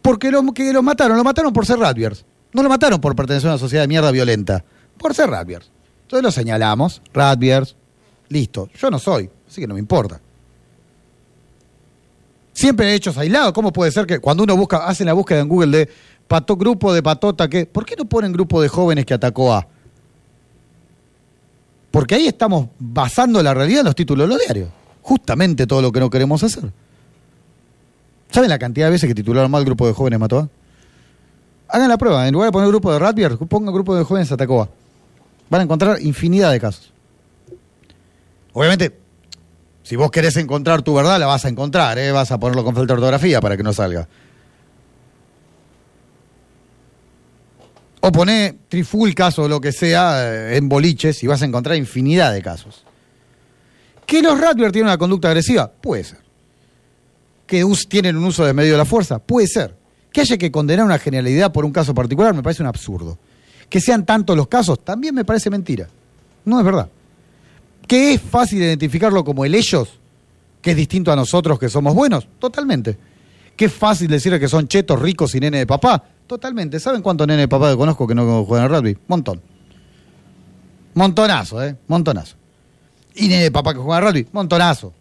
Porque 0.00 0.30
lo 0.30 0.42
que 0.54 0.72
lo 0.72 0.82
mataron, 0.82 1.18
lo 1.18 1.22
mataron 1.22 1.52
por 1.52 1.66
ser 1.66 1.78
rugbyers. 1.78 2.24
No 2.54 2.62
lo 2.62 2.70
mataron 2.70 2.98
por 2.98 3.14
pertenecer 3.14 3.50
a 3.50 3.52
una 3.52 3.58
sociedad 3.58 3.82
de 3.82 3.88
mierda 3.88 4.10
violenta, 4.10 4.64
por 4.96 5.14
ser 5.14 5.28
rugbyers. 5.28 5.70
Entonces 6.04 6.24
lo 6.24 6.32
señalamos, 6.32 7.02
rugbyers, 7.12 7.76
listo. 8.30 8.70
Yo 8.80 8.90
no 8.90 8.98
soy, 8.98 9.28
así 9.46 9.60
que 9.60 9.66
no 9.66 9.74
me 9.74 9.80
importa. 9.80 10.18
Siempre 12.54 12.94
hechos 12.94 13.18
aislados. 13.18 13.52
¿Cómo 13.52 13.70
puede 13.70 13.92
ser 13.92 14.06
que 14.06 14.18
cuando 14.18 14.44
uno 14.44 14.56
busca, 14.56 14.78
hacen 14.86 15.06
la 15.06 15.12
búsqueda 15.12 15.40
en 15.40 15.48
Google 15.48 15.76
de 15.76 15.88
pato, 16.26 16.56
grupo 16.56 16.94
de 16.94 17.02
patota 17.02 17.48
que. 17.48 17.66
¿Por 17.66 17.84
qué 17.84 17.96
no 17.96 18.06
ponen 18.06 18.32
grupo 18.32 18.62
de 18.62 18.68
jóvenes 18.68 19.04
que 19.04 19.12
atacó 19.12 19.52
a? 19.52 19.68
Porque 21.90 22.14
ahí 22.14 22.26
estamos 22.26 22.68
basando 22.78 23.42
la 23.42 23.52
realidad 23.54 23.80
en 23.80 23.86
los 23.86 23.94
títulos 23.94 24.28
de 24.28 24.34
los 24.34 24.38
diarios. 24.38 24.68
Justamente 25.02 25.66
todo 25.66 25.82
lo 25.82 25.90
que 25.90 26.00
no 26.00 26.10
queremos 26.10 26.42
hacer. 26.42 26.70
¿Saben 28.30 28.48
la 28.48 28.58
cantidad 28.58 28.86
de 28.86 28.92
veces 28.92 29.08
que 29.08 29.14
titularon 29.14 29.50
mal 29.50 29.64
grupo 29.64 29.86
de 29.86 29.92
jóvenes 29.92 30.20
mató 30.20 30.38
a? 30.38 30.48
Hagan 31.68 31.88
la 31.88 31.98
prueba. 31.98 32.26
En 32.26 32.32
lugar 32.32 32.48
de 32.48 32.52
poner 32.52 32.68
grupo 32.68 32.92
de 32.92 32.98
rugbyers, 32.98 33.36
pongan 33.48 33.74
grupo 33.74 33.94
de 33.96 34.04
jóvenes 34.04 34.30
atacó 34.30 34.62
a. 34.62 34.68
Van 35.48 35.60
a 35.60 35.64
encontrar 35.64 36.00
infinidad 36.00 36.52
de 36.52 36.60
casos. 36.60 36.92
Obviamente, 38.52 38.96
si 39.82 39.96
vos 39.96 40.10
querés 40.10 40.36
encontrar 40.36 40.82
tu 40.82 40.94
verdad, 40.94 41.18
la 41.18 41.26
vas 41.26 41.44
a 41.44 41.48
encontrar, 41.48 41.98
¿eh? 41.98 42.12
vas 42.12 42.30
a 42.30 42.38
ponerlo 42.38 42.64
con 42.64 42.74
falta 42.74 42.94
de 42.94 42.98
ortografía 42.98 43.40
para 43.40 43.56
que 43.56 43.62
no 43.62 43.72
salga. 43.72 44.06
O 48.00 48.10
poné 48.10 48.56
trifulcas 48.68 49.38
o 49.38 49.48
lo 49.48 49.60
que 49.60 49.72
sea 49.72 50.24
eh, 50.24 50.56
en 50.56 50.68
boliches 50.68 51.22
y 51.22 51.26
vas 51.26 51.42
a 51.42 51.44
encontrar 51.44 51.76
infinidad 51.76 52.32
de 52.32 52.42
casos. 52.42 52.84
¿Que 54.06 54.22
los 54.22 54.40
Radler 54.40 54.72
tienen 54.72 54.88
una 54.88 54.98
conducta 54.98 55.28
agresiva? 55.28 55.70
Puede 55.70 56.04
ser. 56.04 56.18
¿Que 57.46 57.64
tienen 57.88 58.16
un 58.16 58.24
uso 58.24 58.44
desmedido 58.44 58.74
de 58.74 58.78
la 58.78 58.84
fuerza? 58.84 59.18
Puede 59.18 59.46
ser. 59.46 59.76
Que 60.12 60.22
haya 60.22 60.38
que 60.38 60.50
condenar 60.50 60.84
una 60.84 60.98
generalidad 60.98 61.52
por 61.52 61.64
un 61.64 61.72
caso 61.72 61.94
particular 61.94 62.34
me 62.34 62.42
parece 62.42 62.62
un 62.62 62.68
absurdo. 62.68 63.18
Que 63.68 63.80
sean 63.80 64.04
tantos 64.04 64.36
los 64.36 64.48
casos 64.48 64.82
también 64.82 65.14
me 65.14 65.24
parece 65.24 65.50
mentira. 65.50 65.88
No 66.44 66.58
es 66.58 66.64
verdad. 66.64 66.88
¿Que 67.86 68.14
es 68.14 68.20
fácil 68.20 68.58
identificarlo 68.62 69.24
como 69.24 69.44
el 69.44 69.54
ellos? 69.54 70.00
¿Que 70.62 70.72
es 70.72 70.76
distinto 70.76 71.12
a 71.12 71.16
nosotros 71.16 71.58
que 71.58 71.68
somos 71.68 71.94
buenos? 71.94 72.26
Totalmente. 72.38 72.96
¿Que 73.60 73.66
es 73.66 73.74
fácil 73.74 74.08
decir 74.08 74.40
que 74.40 74.48
son 74.48 74.66
chetos, 74.68 74.98
ricos 74.98 75.34
y 75.34 75.38
nene 75.38 75.58
de 75.58 75.66
papá? 75.66 76.02
Totalmente. 76.26 76.80
¿Saben 76.80 77.02
cuántos 77.02 77.26
nene 77.26 77.42
de 77.42 77.48
papá 77.48 77.70
que 77.70 77.76
conozco 77.76 78.06
que 78.06 78.14
no 78.14 78.42
juegan 78.46 78.64
al 78.64 78.74
rugby? 78.74 78.96
Montón. 79.06 79.42
Montonazo, 80.94 81.62
¿eh? 81.62 81.76
Montonazo. 81.86 82.36
Y 83.14 83.28
nene 83.28 83.42
de 83.42 83.50
papá 83.50 83.74
que 83.74 83.80
juega 83.80 83.98
al 83.98 84.04
rugby? 84.04 84.26
Montonazo. 84.32 84.94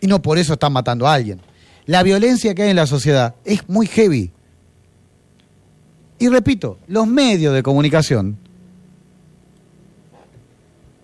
Y 0.00 0.06
no 0.06 0.22
por 0.22 0.38
eso 0.38 0.52
están 0.52 0.72
matando 0.72 1.04
a 1.08 1.14
alguien. 1.14 1.40
La 1.86 2.04
violencia 2.04 2.54
que 2.54 2.62
hay 2.62 2.70
en 2.70 2.76
la 2.76 2.86
sociedad 2.86 3.34
es 3.44 3.68
muy 3.68 3.88
heavy. 3.88 4.30
Y 6.20 6.28
repito, 6.28 6.78
los 6.86 7.08
medios 7.08 7.52
de 7.52 7.64
comunicación, 7.64 8.38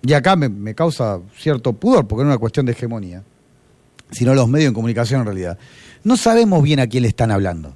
y 0.03 0.13
acá 0.13 0.37
me, 0.37 0.49
me 0.49 0.77
causa 0.77 1.19
cierto 1.37 1.73
pudor 1.73 2.07
porque 2.07 2.23
es 2.23 2.27
una 2.27 2.39
cuestión 2.39 2.67
de 2.67 2.71
hegemonía, 2.71 3.25
sino 4.11 4.35
los 4.35 4.49
medios 4.49 4.71
de 4.71 4.75
comunicación 4.75 5.21
en 5.21 5.27
realidad, 5.27 5.59
no 6.05 6.17
sabemos 6.17 6.63
bien 6.63 6.81
a 6.81 6.87
quién 6.87 7.03
le 7.03 7.09
están 7.09 7.31
hablando. 7.31 7.75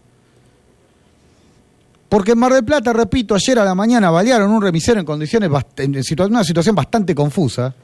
Porque 2.09 2.33
en 2.33 2.39
Mar 2.39 2.53
del 2.53 2.65
Plata, 2.65 2.93
repito, 2.93 3.35
ayer 3.35 3.59
a 3.59 3.65
la 3.65 3.75
mañana 3.75 4.11
balearon 4.11 4.51
un 4.51 4.61
remisero 4.61 5.01
en 5.01 5.07
condiciones, 5.07 5.51
en 5.79 6.31
una 6.31 6.45
situación 6.45 6.75
bastante 6.75 7.15
confusa. 7.15 7.75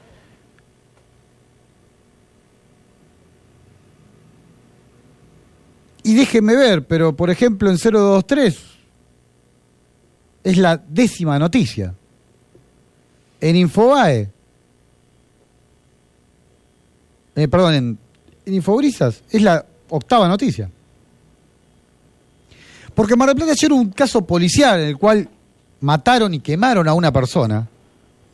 Y 6.03 6.13
déjenme 6.13 6.55
ver, 6.55 6.85
pero 6.85 7.15
por 7.15 7.29
ejemplo 7.29 7.69
en 7.69 7.77
023 7.77 8.57
es 10.43 10.57
la 10.57 10.77
décima 10.77 11.37
noticia. 11.39 11.93
En 13.41 13.55
Infobae, 13.55 14.29
eh, 17.35 17.47
perdón, 17.47 17.73
en, 17.73 17.97
en 18.45 18.53
Infobrisas 18.53 19.23
es 19.29 19.41
la 19.41 19.65
octava 19.89 20.27
noticia. 20.27 20.69
Porque 22.93 23.15
Mar 23.15 23.29
del 23.29 23.37
Plata 23.37 23.51
ayer 23.53 23.71
un 23.71 23.91
caso 23.91 24.21
policial 24.25 24.81
en 24.81 24.87
el 24.89 24.97
cual 24.97 25.29
mataron 25.81 26.33
y 26.33 26.39
quemaron 26.39 26.87
a 26.87 26.93
una 26.93 27.11
persona. 27.11 27.67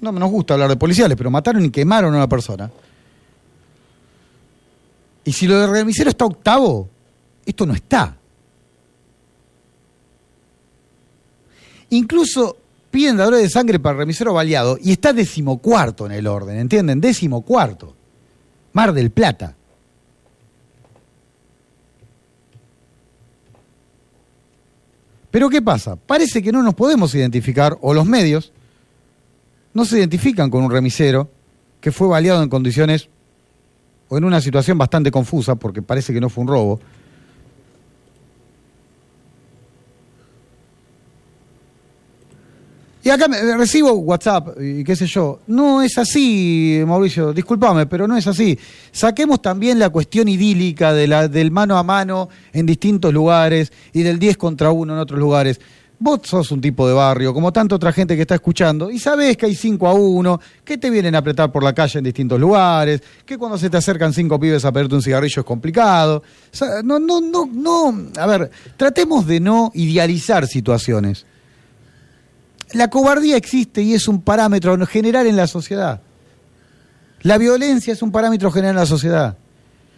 No 0.02 0.12
nos 0.12 0.32
gusta 0.32 0.56
hablar 0.56 0.70
de 0.70 0.76
policiales, 0.76 1.18
pero 1.18 1.32
mataron 1.32 1.64
y 1.66 1.70
quemaron 1.70 2.14
a 2.14 2.18
una 2.18 2.30
persona. 2.30 2.70
Y 5.24 5.32
si 5.32 5.48
lo 5.48 5.60
de 5.60 5.68
remisero 5.68 6.10
está 6.10 6.26
octavo, 6.26 6.88
esto 7.46 7.66
no 7.66 7.74
está. 7.74 8.16
Incluso 11.90 12.58
piden 12.92 13.18
dadores 13.18 13.42
de 13.42 13.50
sangre 13.50 13.80
para 13.80 13.98
remisero 13.98 14.34
baleado 14.34 14.78
y 14.82 14.92
está 14.92 15.14
decimocuarto 15.14 16.06
en 16.06 16.14
el 16.14 16.28
orden, 16.28 16.58
¿entienden? 16.58 17.02
Decimocuarto. 17.02 17.96
Mar 18.74 18.94
del 18.94 19.12
Plata. 19.12 19.55
Pero 25.36 25.50
¿qué 25.50 25.62
pasa? 25.62 25.98
Parece 25.98 26.42
que 26.42 26.54
no 26.54 26.64
nos 26.64 26.76
podemos 26.76 27.14
identificar, 27.14 27.78
o 27.82 27.94
los 27.94 28.06
medios 28.06 28.54
no 29.74 29.84
se 29.84 29.98
identifican 29.98 30.50
con 30.50 30.64
un 30.64 30.72
remisero 30.72 31.30
que 31.82 31.92
fue 31.92 32.08
baleado 32.08 32.42
en 32.42 32.48
condiciones 32.48 33.10
o 34.08 34.18
en 34.18 34.24
una 34.24 34.40
situación 34.40 34.78
bastante 34.78 35.12
confusa, 35.12 35.56
porque 35.56 35.82
parece 35.82 36.14
que 36.14 36.22
no 36.22 36.30
fue 36.30 36.44
un 36.44 36.48
robo. 36.48 36.80
Y 43.06 43.12
acá 43.12 43.28
me, 43.28 43.40
recibo 43.56 43.92
WhatsApp 43.92 44.60
y 44.60 44.84
qué 44.84 44.96
sé 44.96 45.06
yo. 45.06 45.42
No 45.46 45.84
es 45.84 45.96
así, 46.00 46.82
Mauricio, 46.88 47.34
discúlpame, 47.34 47.86
pero 47.86 48.08
no 48.08 48.18
es 48.18 48.26
así. 48.26 48.58
Saquemos 48.92 49.44
también 49.44 49.78
la 49.78 49.92
cuestión 49.92 50.28
idílica 50.28 50.92
de 50.92 51.08
la, 51.08 51.28
del 51.28 51.52
mano 51.52 51.78
a 51.78 51.84
mano 51.84 52.30
en 52.52 52.66
distintos 52.66 53.14
lugares 53.14 53.72
y 53.94 54.02
del 54.02 54.18
10 54.18 54.38
contra 54.38 54.72
1 54.72 54.92
en 54.92 55.00
otros 55.00 55.20
lugares. 55.20 55.62
Vos 56.00 56.22
sos 56.24 56.50
un 56.50 56.60
tipo 56.60 56.88
de 56.88 56.96
barrio, 56.96 57.32
como 57.32 57.54
tanta 57.54 57.76
otra 57.76 57.94
gente 57.94 58.16
que 58.16 58.24
está 58.24 58.34
escuchando, 58.34 58.90
y 58.90 58.98
sabés 58.98 59.38
que 59.38 59.46
hay 59.46 59.54
5 59.54 59.88
a 59.88 59.94
1, 59.94 60.42
que 60.64 60.80
te 60.80 60.90
vienen 60.90 61.14
a 61.14 61.20
apretar 61.20 61.52
por 61.52 61.64
la 61.64 61.74
calle 61.74 62.00
en 62.00 62.06
distintos 62.06 62.40
lugares, 62.40 63.04
que 63.24 63.38
cuando 63.38 63.60
se 63.60 63.70
te 63.70 63.78
acercan 63.78 64.14
cinco 64.14 64.40
pibes 64.40 64.66
a 64.66 64.72
pedirte 64.72 64.96
un 64.96 65.04
cigarrillo 65.04 65.42
es 65.42 65.46
complicado. 65.46 66.24
No, 66.84 66.98
no, 66.98 67.22
no, 67.22 67.46
no. 67.46 68.10
A 68.20 68.26
ver, 68.26 68.50
tratemos 68.76 69.28
de 69.28 69.40
no 69.42 69.72
idealizar 69.76 70.48
situaciones. 70.48 71.28
La 72.74 72.90
cobardía 72.90 73.38
existe 73.38 73.82
y 73.82 73.94
es 73.94 74.08
un 74.08 74.22
parámetro 74.22 74.78
general 74.86 75.28
en 75.28 75.36
la 75.36 75.48
sociedad. 75.48 76.02
La 77.22 77.38
violencia 77.38 77.94
es 77.94 78.02
un 78.02 78.12
parámetro 78.12 78.52
general 78.52 78.76
en 78.76 78.80
la 78.82 78.86
sociedad. 78.86 79.38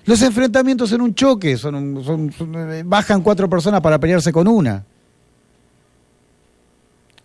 Los 0.05 0.21
enfrentamientos 0.21 0.91
en 0.91 1.01
un 1.01 1.13
choque 1.15 1.57
son, 1.57 2.03
son- 2.03 2.31
eh, 2.71 2.83
bajan 2.85 3.21
cuatro 3.21 3.49
personas 3.49 3.81
para 3.81 3.99
pelearse 3.99 4.31
con 4.31 4.47
una. 4.47 4.85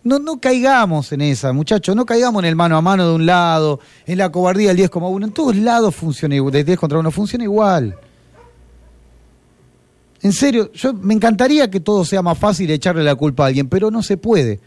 No, 0.03 0.19
no 0.19 0.41
caigamos 0.41 1.13
en 1.13 1.21
esa, 1.21 1.53
muchachos, 1.53 1.95
no 1.95 2.05
caigamos 2.05 2.43
en 2.43 2.49
el 2.49 2.57
mano 2.57 2.75
a 2.75 2.81
mano 2.81 3.07
de 3.07 3.15
un 3.15 3.25
lado, 3.25 3.79
en 4.05 4.17
la 4.17 4.29
cobardía 4.29 4.67
del 4.73 4.77
10,1. 4.77 5.23
En 5.25 5.31
todos 5.31 5.55
lados 5.55 5.95
funciona 5.95 6.35
igual, 6.35 6.51
de 6.51 6.63
10 6.65 6.77
contra 6.77 6.99
1, 6.99 7.09
funciona 7.09 7.45
igual. 7.45 7.95
En 10.21 10.33
serio, 10.33 10.71
yo 10.73 10.93
me 10.93 11.13
encantaría 11.13 11.69
que 11.71 11.79
todo 11.79 12.03
sea 12.03 12.21
más 12.21 12.37
fácil 12.37 12.69
echarle 12.71 13.03
la 13.03 13.15
culpa 13.15 13.43
a 13.43 13.47
alguien, 13.47 13.69
pero 13.69 13.89
no 13.91 14.03
se 14.03 14.17
puede. 14.17 14.59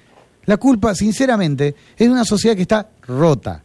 La 0.47 0.57
culpa, 0.57 0.95
sinceramente, 0.95 1.75
es 1.97 2.09
una 2.09 2.25
sociedad 2.25 2.57
que 2.57 2.63
está 2.63 2.89
rota. 3.07 3.63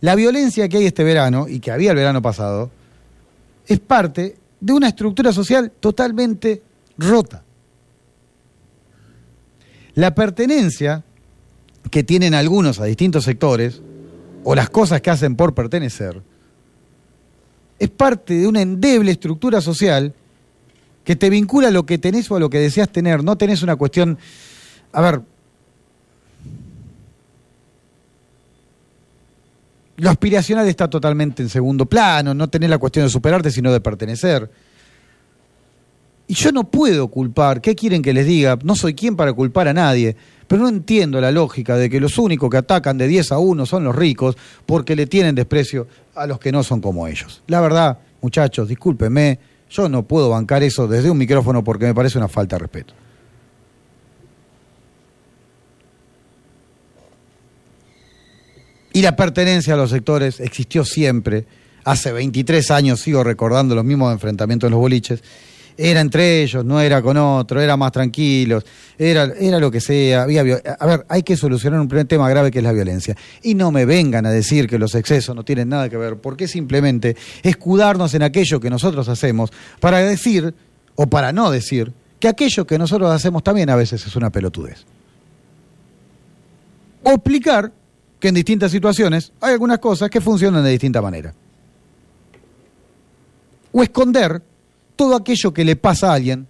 La 0.00 0.14
violencia 0.14 0.68
que 0.68 0.78
hay 0.78 0.86
este 0.86 1.04
verano, 1.04 1.46
y 1.48 1.60
que 1.60 1.70
había 1.70 1.90
el 1.90 1.96
verano 1.96 2.20
pasado, 2.20 2.70
es 3.66 3.78
parte 3.78 4.36
de 4.60 4.72
una 4.72 4.88
estructura 4.88 5.32
social 5.32 5.70
totalmente 5.78 6.62
rota. 6.98 7.42
La 9.94 10.14
pertenencia 10.14 11.04
que 11.90 12.02
tienen 12.02 12.34
algunos 12.34 12.80
a 12.80 12.84
distintos 12.84 13.24
sectores, 13.24 13.82
o 14.44 14.54
las 14.54 14.70
cosas 14.70 15.00
que 15.02 15.10
hacen 15.10 15.36
por 15.36 15.54
pertenecer, 15.54 16.22
es 17.78 17.90
parte 17.90 18.34
de 18.34 18.46
una 18.46 18.62
endeble 18.62 19.12
estructura 19.12 19.60
social 19.60 20.14
que 21.04 21.16
te 21.16 21.30
vincula 21.30 21.68
a 21.68 21.70
lo 21.70 21.84
que 21.84 21.98
tenés 21.98 22.30
o 22.30 22.36
a 22.36 22.40
lo 22.40 22.50
que 22.50 22.58
deseas 22.58 22.88
tener. 22.88 23.24
No 23.24 23.36
tenés 23.36 23.62
una 23.62 23.76
cuestión, 23.76 24.18
a 24.92 25.00
ver, 25.00 25.20
lo 29.96 30.10
aspiracional 30.10 30.66
está 30.66 30.88
totalmente 30.88 31.42
en 31.42 31.48
segundo 31.48 31.86
plano, 31.86 32.34
no 32.34 32.48
tenés 32.48 32.70
la 32.70 32.78
cuestión 32.78 33.06
de 33.06 33.10
superarte, 33.10 33.50
sino 33.50 33.72
de 33.72 33.80
pertenecer. 33.80 34.50
Y 36.26 36.34
yo 36.34 36.50
no 36.50 36.64
puedo 36.64 37.08
culpar, 37.08 37.60
¿qué 37.60 37.74
quieren 37.74 38.00
que 38.00 38.12
les 38.12 38.26
diga? 38.26 38.58
No 38.64 38.74
soy 38.74 38.94
quien 38.94 39.16
para 39.16 39.32
culpar 39.32 39.68
a 39.68 39.72
nadie, 39.72 40.16
pero 40.46 40.62
no 40.62 40.68
entiendo 40.68 41.20
la 41.20 41.30
lógica 41.30 41.76
de 41.76 41.90
que 41.90 42.00
los 42.00 42.16
únicos 42.16 42.48
que 42.48 42.56
atacan 42.56 42.96
de 42.96 43.06
10 43.06 43.32
a 43.32 43.38
1 43.38 43.66
son 43.66 43.84
los 43.84 43.94
ricos 43.94 44.36
porque 44.64 44.96
le 44.96 45.06
tienen 45.06 45.34
desprecio 45.34 45.86
a 46.14 46.26
los 46.26 46.38
que 46.38 46.52
no 46.52 46.62
son 46.62 46.80
como 46.80 47.06
ellos. 47.06 47.42
La 47.48 47.60
verdad, 47.60 47.98
muchachos, 48.22 48.68
discúlpenme, 48.68 49.38
yo 49.72 49.88
no 49.88 50.02
puedo 50.02 50.28
bancar 50.28 50.62
eso 50.62 50.86
desde 50.86 51.10
un 51.10 51.18
micrófono 51.18 51.64
porque 51.64 51.86
me 51.86 51.94
parece 51.94 52.18
una 52.18 52.28
falta 52.28 52.56
de 52.56 52.60
respeto. 52.60 52.94
Y 58.92 59.00
la 59.00 59.16
pertenencia 59.16 59.72
a 59.72 59.76
los 59.78 59.90
sectores 59.90 60.38
existió 60.40 60.84
siempre. 60.84 61.46
Hace 61.84 62.12
23 62.12 62.70
años 62.70 63.00
sigo 63.00 63.24
recordando 63.24 63.74
los 63.74 63.84
mismos 63.84 64.12
enfrentamientos 64.12 64.68
en 64.68 64.72
los 64.72 64.80
boliches. 64.80 65.22
Era 65.76 66.00
entre 66.00 66.42
ellos, 66.42 66.64
no 66.64 66.80
era 66.80 67.00
con 67.02 67.16
otro, 67.16 67.60
era 67.60 67.76
más 67.76 67.92
tranquilos, 67.92 68.64
era, 68.98 69.24
era 69.38 69.58
lo 69.58 69.70
que 69.70 69.80
sea. 69.80 70.22
Había, 70.22 70.42
a 70.42 70.86
ver, 70.86 71.06
hay 71.08 71.22
que 71.22 71.36
solucionar 71.36 71.80
un 71.80 71.88
primer 71.88 72.06
tema 72.06 72.28
grave 72.28 72.50
que 72.50 72.58
es 72.58 72.64
la 72.64 72.72
violencia. 72.72 73.16
Y 73.42 73.54
no 73.54 73.70
me 73.70 73.84
vengan 73.84 74.26
a 74.26 74.30
decir 74.30 74.66
que 74.68 74.78
los 74.78 74.94
excesos 74.94 75.34
no 75.34 75.44
tienen 75.44 75.68
nada 75.68 75.88
que 75.88 75.96
ver, 75.96 76.16
porque 76.16 76.46
simplemente 76.46 77.16
escudarnos 77.42 78.14
en 78.14 78.22
aquello 78.22 78.60
que 78.60 78.70
nosotros 78.70 79.08
hacemos 79.08 79.50
para 79.80 79.98
decir, 79.98 80.54
o 80.94 81.06
para 81.06 81.32
no 81.32 81.50
decir, 81.50 81.92
que 82.20 82.28
aquello 82.28 82.66
que 82.66 82.78
nosotros 82.78 83.10
hacemos 83.10 83.42
también 83.42 83.70
a 83.70 83.76
veces 83.76 84.06
es 84.06 84.14
una 84.14 84.30
pelotudez. 84.30 84.84
O 87.02 87.10
explicar 87.10 87.72
que 88.20 88.28
en 88.28 88.34
distintas 88.34 88.70
situaciones 88.70 89.32
hay 89.40 89.54
algunas 89.54 89.80
cosas 89.80 90.08
que 90.08 90.20
funcionan 90.20 90.62
de 90.62 90.70
distinta 90.70 91.02
manera. 91.02 91.34
O 93.72 93.82
esconder 93.82 94.40
todo 94.96 95.16
aquello 95.16 95.52
que 95.52 95.64
le 95.64 95.76
pasa 95.76 96.10
a 96.10 96.14
alguien 96.14 96.46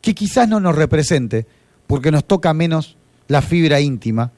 que 0.00 0.14
quizás 0.14 0.48
no 0.48 0.60
nos 0.60 0.76
represente 0.76 1.46
porque 1.86 2.10
nos 2.10 2.24
toca 2.24 2.54
menos 2.54 2.96
la 3.28 3.42
fibra 3.42 3.80
íntima 3.80 4.32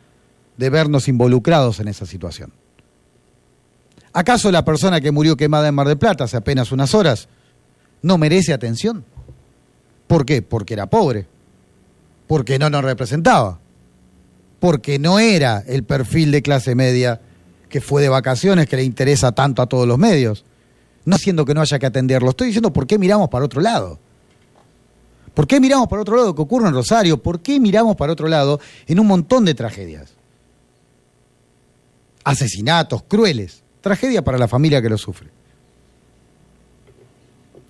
de 0.56 0.70
vernos 0.70 1.08
involucrados 1.08 1.80
en 1.80 1.88
esa 1.88 2.06
situación. 2.06 2.52
¿Acaso 4.12 4.50
la 4.50 4.64
persona 4.64 5.00
que 5.00 5.12
murió 5.12 5.36
quemada 5.36 5.68
en 5.68 5.74
Mar 5.74 5.86
del 5.86 5.98
Plata 5.98 6.24
hace 6.24 6.36
apenas 6.36 6.72
unas 6.72 6.94
horas 6.94 7.28
no 8.02 8.18
merece 8.18 8.52
atención? 8.52 9.04
¿Por 10.06 10.24
qué? 10.24 10.42
Porque 10.42 10.74
era 10.74 10.86
pobre, 10.86 11.26
porque 12.26 12.58
no 12.58 12.70
nos 12.70 12.82
representaba, 12.82 13.60
porque 14.58 14.98
no 14.98 15.18
era 15.18 15.62
el 15.66 15.84
perfil 15.84 16.32
de 16.32 16.42
clase 16.42 16.74
media 16.74 17.20
que 17.68 17.80
fue 17.80 18.02
de 18.02 18.08
vacaciones 18.08 18.66
que 18.66 18.76
le 18.76 18.84
interesa 18.84 19.32
tanto 19.32 19.62
a 19.62 19.66
todos 19.66 19.86
los 19.86 19.98
medios. 19.98 20.44
No 21.08 21.16
siendo 21.16 21.46
que 21.46 21.54
no 21.54 21.62
haya 21.62 21.78
que 21.78 21.86
atenderlo, 21.86 22.28
estoy 22.28 22.48
diciendo 22.48 22.70
por 22.70 22.86
qué 22.86 22.98
miramos 22.98 23.30
para 23.30 23.46
otro 23.46 23.62
lado. 23.62 23.98
¿Por 25.32 25.46
qué 25.46 25.58
miramos 25.58 25.88
para 25.88 26.02
otro 26.02 26.16
lado 26.16 26.34
que 26.34 26.42
ocurre 26.42 26.68
en 26.68 26.74
Rosario? 26.74 27.22
¿Por 27.22 27.40
qué 27.40 27.58
miramos 27.58 27.96
para 27.96 28.12
otro 28.12 28.28
lado 28.28 28.60
en 28.86 29.00
un 29.00 29.06
montón 29.06 29.46
de 29.46 29.54
tragedias? 29.54 30.12
Asesinatos 32.24 33.04
crueles, 33.04 33.62
tragedia 33.80 34.22
para 34.22 34.36
la 34.36 34.48
familia 34.48 34.82
que 34.82 34.90
lo 34.90 34.98
sufre. 34.98 35.30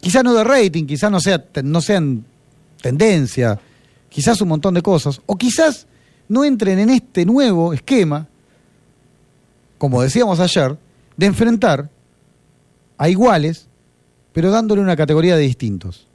Quizás 0.01 0.25
no 0.25 0.35
de 0.35 0.43
rating, 0.43 0.85
quizás 0.85 1.09
no, 1.09 1.21
sea, 1.21 1.45
no 1.63 1.81
sean 1.81 2.25
tendencia, 2.83 3.61
quizás 4.09 4.41
un 4.41 4.49
montón 4.49 4.75
de 4.75 4.83
cosas, 4.83 5.21
o 5.27 5.37
quizás 5.37 5.87
no 6.27 6.45
entren 6.45 6.81
en 6.81 6.91
este 6.91 7.25
nuevo 7.25 7.73
esquema, 7.73 8.27
como 9.79 10.03
decíamos 10.03 10.41
ayer, 10.41 10.77
de 11.17 11.27
enfrentar 11.27 11.89
a 12.99 13.09
iguales, 13.09 13.69
pero 14.33 14.51
dándole 14.51 14.83
una 14.83 14.97
categoría 14.97 15.37
de 15.37 15.43
distintos. 15.43 16.07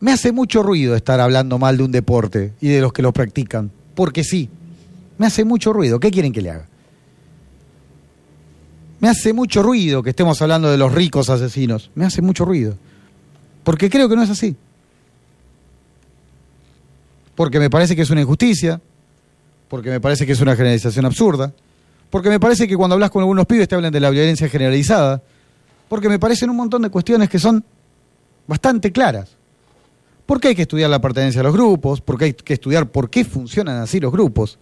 Me 0.00 0.12
hace 0.12 0.30
mucho 0.30 0.62
ruido 0.62 0.94
estar 0.94 1.20
hablando 1.20 1.58
mal 1.58 1.76
de 1.76 1.82
un 1.82 1.92
deporte 1.92 2.52
y 2.60 2.68
de 2.68 2.80
los 2.80 2.92
que 2.92 3.02
lo 3.02 3.12
practican, 3.12 3.70
porque 3.96 4.22
sí, 4.22 4.48
me 5.18 5.26
hace 5.26 5.44
mucho 5.44 5.72
ruido. 5.72 5.98
¿Qué 5.98 6.10
quieren 6.10 6.32
que 6.32 6.40
le 6.40 6.50
haga? 6.50 6.66
Me 9.00 9.08
hace 9.08 9.32
mucho 9.32 9.62
ruido 9.62 10.02
que 10.02 10.10
estemos 10.10 10.40
hablando 10.42 10.70
de 10.70 10.76
los 10.76 10.92
ricos 10.92 11.30
asesinos. 11.30 11.90
Me 11.94 12.04
hace 12.04 12.22
mucho 12.22 12.44
ruido. 12.44 12.76
Porque 13.64 13.90
creo 13.90 14.08
que 14.08 14.16
no 14.16 14.22
es 14.22 14.30
así. 14.30 14.56
Porque 17.34 17.60
me 17.60 17.70
parece 17.70 17.94
que 17.94 18.02
es 18.02 18.10
una 18.10 18.20
injusticia. 18.20 18.80
Porque 19.68 19.90
me 19.90 20.00
parece 20.00 20.24
que 20.26 20.32
es 20.32 20.40
una 20.40 20.56
generalización 20.56 21.04
absurda. 21.04 21.52
Porque 22.10 22.30
me 22.30 22.40
parece 22.40 22.66
que 22.66 22.76
cuando 22.76 22.94
hablas 22.94 23.10
con 23.10 23.20
algunos 23.20 23.44
pibes 23.46 23.68
te 23.68 23.74
hablan 23.74 23.92
de 23.92 24.00
la 24.00 24.10
violencia 24.10 24.48
generalizada. 24.48 25.22
Porque 25.88 26.08
me 26.08 26.18
parecen 26.18 26.48
un 26.50 26.56
montón 26.56 26.82
de 26.82 26.90
cuestiones 26.90 27.28
que 27.28 27.38
son 27.38 27.62
bastante 28.46 28.90
claras. 28.92 29.30
Porque 30.26 30.48
hay 30.48 30.54
que 30.54 30.62
estudiar 30.62 30.90
la 30.90 31.00
pertenencia 31.00 31.40
a 31.40 31.44
los 31.44 31.52
grupos, 31.54 32.00
porque 32.00 32.26
hay 32.26 32.32
que 32.34 32.54
estudiar 32.54 32.88
por 32.90 33.08
qué 33.10 33.24
funcionan 33.24 33.80
así 33.82 33.98
los 34.00 34.12
grupos. 34.12 34.58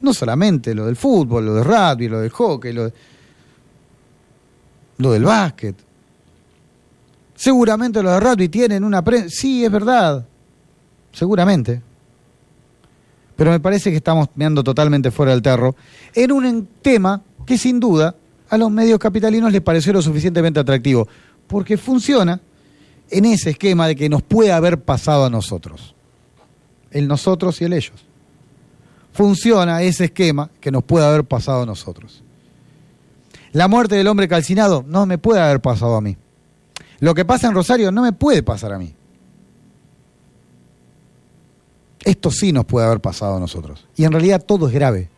No 0.00 0.12
solamente 0.14 0.74
lo 0.74 0.86
del 0.86 0.94
fútbol, 0.96 1.46
lo 1.46 1.54
del 1.54 1.64
rugby, 1.64 2.08
lo 2.08 2.20
del 2.20 2.30
hockey, 2.30 2.72
lo, 2.72 2.84
de- 2.84 2.92
lo 4.98 5.12
del 5.12 5.24
básquet. 5.24 5.74
Seguramente 7.34 8.02
los 8.02 8.12
de 8.12 8.20
rugby 8.20 8.48
tienen 8.48 8.82
una 8.84 9.02
prensa. 9.02 9.28
Sí, 9.30 9.64
es 9.64 9.70
verdad. 9.70 10.24
Seguramente. 11.12 11.82
Pero 13.38 13.52
me 13.52 13.60
parece 13.60 13.90
que 13.90 13.96
estamos 13.98 14.30
meando 14.34 14.64
totalmente 14.64 15.12
fuera 15.12 15.30
del 15.30 15.42
terro 15.42 15.76
en 16.12 16.32
un 16.32 16.68
tema 16.82 17.22
que 17.46 17.56
sin 17.56 17.78
duda 17.78 18.16
a 18.50 18.58
los 18.58 18.68
medios 18.68 18.98
capitalinos 18.98 19.52
les 19.52 19.60
pareció 19.60 19.92
lo 19.92 20.02
suficientemente 20.02 20.58
atractivo. 20.58 21.06
Porque 21.46 21.76
funciona 21.76 22.40
en 23.08 23.24
ese 23.26 23.50
esquema 23.50 23.86
de 23.86 23.94
que 23.94 24.08
nos 24.08 24.22
puede 24.22 24.50
haber 24.50 24.80
pasado 24.80 25.24
a 25.24 25.30
nosotros. 25.30 25.94
el 26.90 27.06
nosotros 27.06 27.60
y 27.60 27.64
el 27.64 27.74
ellos. 27.74 28.04
Funciona 29.12 29.82
ese 29.82 30.06
esquema 30.06 30.50
que 30.60 30.72
nos 30.72 30.82
puede 30.82 31.06
haber 31.06 31.22
pasado 31.22 31.62
a 31.62 31.66
nosotros. 31.66 32.24
La 33.52 33.68
muerte 33.68 33.94
del 33.94 34.08
hombre 34.08 34.26
calcinado 34.26 34.84
no 34.84 35.06
me 35.06 35.16
puede 35.16 35.40
haber 35.40 35.60
pasado 35.60 35.94
a 35.94 36.00
mí. 36.00 36.16
Lo 36.98 37.14
que 37.14 37.24
pasa 37.24 37.46
en 37.46 37.54
Rosario 37.54 37.92
no 37.92 38.02
me 38.02 38.12
puede 38.12 38.42
pasar 38.42 38.72
a 38.72 38.78
mí. 38.80 38.96
Esto 42.08 42.30
sí 42.30 42.54
nos 42.54 42.64
puede 42.64 42.86
haber 42.86 43.00
pasado 43.00 43.36
a 43.36 43.38
nosotros. 43.38 43.86
Y 43.94 44.04
en 44.04 44.12
realidad 44.12 44.42
todo 44.42 44.66
es 44.66 44.72
grave. 44.72 45.10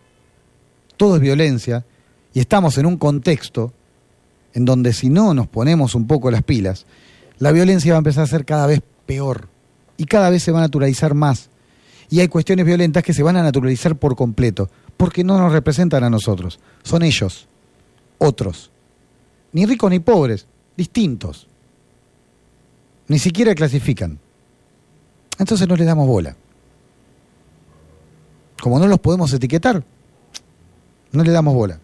Todo 0.97 1.15
es 1.15 1.23
violencia. 1.23 1.87
Y 2.35 2.41
estamos 2.41 2.79
en 2.79 2.87
un 2.87 2.97
contexto 2.97 3.73
en 4.55 4.65
donde 4.65 4.93
si 4.93 5.09
no 5.09 5.33
nos 5.33 5.47
ponemos 5.47 5.95
un 5.95 6.09
poco 6.09 6.33
las 6.33 6.43
pilas, 6.43 6.87
la 7.39 7.53
violencia 7.53 7.93
va 7.93 7.99
a 7.99 8.03
empezar 8.03 8.25
a 8.25 8.27
ser 8.27 8.45
cada 8.45 8.67
vez 8.67 8.83
peor. 9.07 9.47
Y 9.99 10.07
cada 10.07 10.31
vez 10.31 10.43
se 10.43 10.51
va 10.51 10.59
a 10.59 10.63
naturalizar 10.63 11.15
más. 11.15 11.49
Y 12.09 12.19
hay 12.19 12.27
cuestiones 12.27 12.67
violentas 12.67 13.05
que 13.05 13.15
se 13.15 13.23
van 13.23 13.37
a 13.37 13.45
naturalizar 13.45 13.95
por 13.95 14.17
completo. 14.17 14.69
Porque 14.97 15.23
no 15.23 15.39
nos 15.39 15.53
representan 15.53 16.03
a 16.03 16.11
nosotros. 16.11 16.59
Son 16.83 17.05
ellos. 17.05 17.47
Otros. 18.19 18.73
Ni 19.53 19.65
ricos 19.65 19.93
ni 19.93 20.01
pobres. 20.01 20.45
Distintos. 20.77 21.47
Ni 23.07 23.21
siquiera 23.21 23.55
clasifican. 23.55 24.19
Entonces 25.39 25.69
no 25.69 25.77
les 25.77 25.87
damos 25.87 26.09
bola. 26.09 26.35
Como 28.61 28.79
no 28.79 28.87
los 28.87 28.99
podemos 28.99 29.33
etiquetar, 29.33 29.83
no 31.13 31.25
le 31.25 31.33
damos 31.33 31.55
bola. 31.55 31.79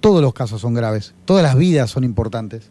Todos 0.00 0.22
los 0.22 0.34
casos 0.34 0.60
son 0.60 0.74
graves, 0.74 1.14
todas 1.24 1.42
las 1.42 1.56
vidas 1.56 1.90
son 1.90 2.04
importantes. 2.04 2.70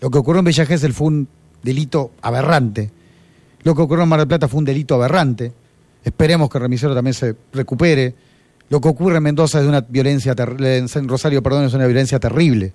Lo 0.00 0.10
que 0.10 0.18
ocurrió 0.18 0.40
en 0.40 0.44
Bella 0.44 0.66
Gesell 0.66 0.92
fue 0.92 1.08
un 1.08 1.28
delito 1.62 2.12
aberrante. 2.22 2.90
Lo 3.62 3.74
que 3.74 3.82
ocurrió 3.82 4.04
en 4.04 4.08
Mar 4.08 4.20
del 4.20 4.28
Plata 4.28 4.46
fue 4.46 4.58
un 4.58 4.64
delito 4.64 4.94
aberrante. 4.94 5.52
Esperemos 6.04 6.50
que 6.50 6.58
remisero 6.58 6.94
también 6.94 7.14
se 7.14 7.34
recupere. 7.52 8.14
Lo 8.68 8.80
que 8.80 8.88
ocurre 8.88 9.16
en 9.16 9.22
Mendoza 9.22 9.60
es 9.60 9.66
una 9.66 9.80
violencia 9.80 10.34
en 10.38 11.08
Rosario, 11.08 11.42
perdón, 11.42 11.64
es 11.64 11.74
una 11.74 11.86
violencia 11.86 12.20
terrible. 12.20 12.72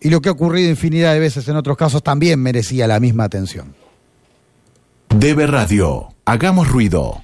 Y 0.00 0.10
lo 0.10 0.20
que 0.20 0.28
ha 0.28 0.32
ocurrido 0.32 0.70
infinidad 0.70 1.12
de 1.12 1.20
veces 1.20 1.46
en 1.48 1.56
otros 1.56 1.76
casos 1.76 2.02
también 2.02 2.40
merecía 2.40 2.86
la 2.86 3.00
misma 3.00 3.24
atención. 3.24 3.79
Debe 5.16 5.46
Radio. 5.46 6.08
Hagamos 6.24 6.68
ruido. 6.68 7.18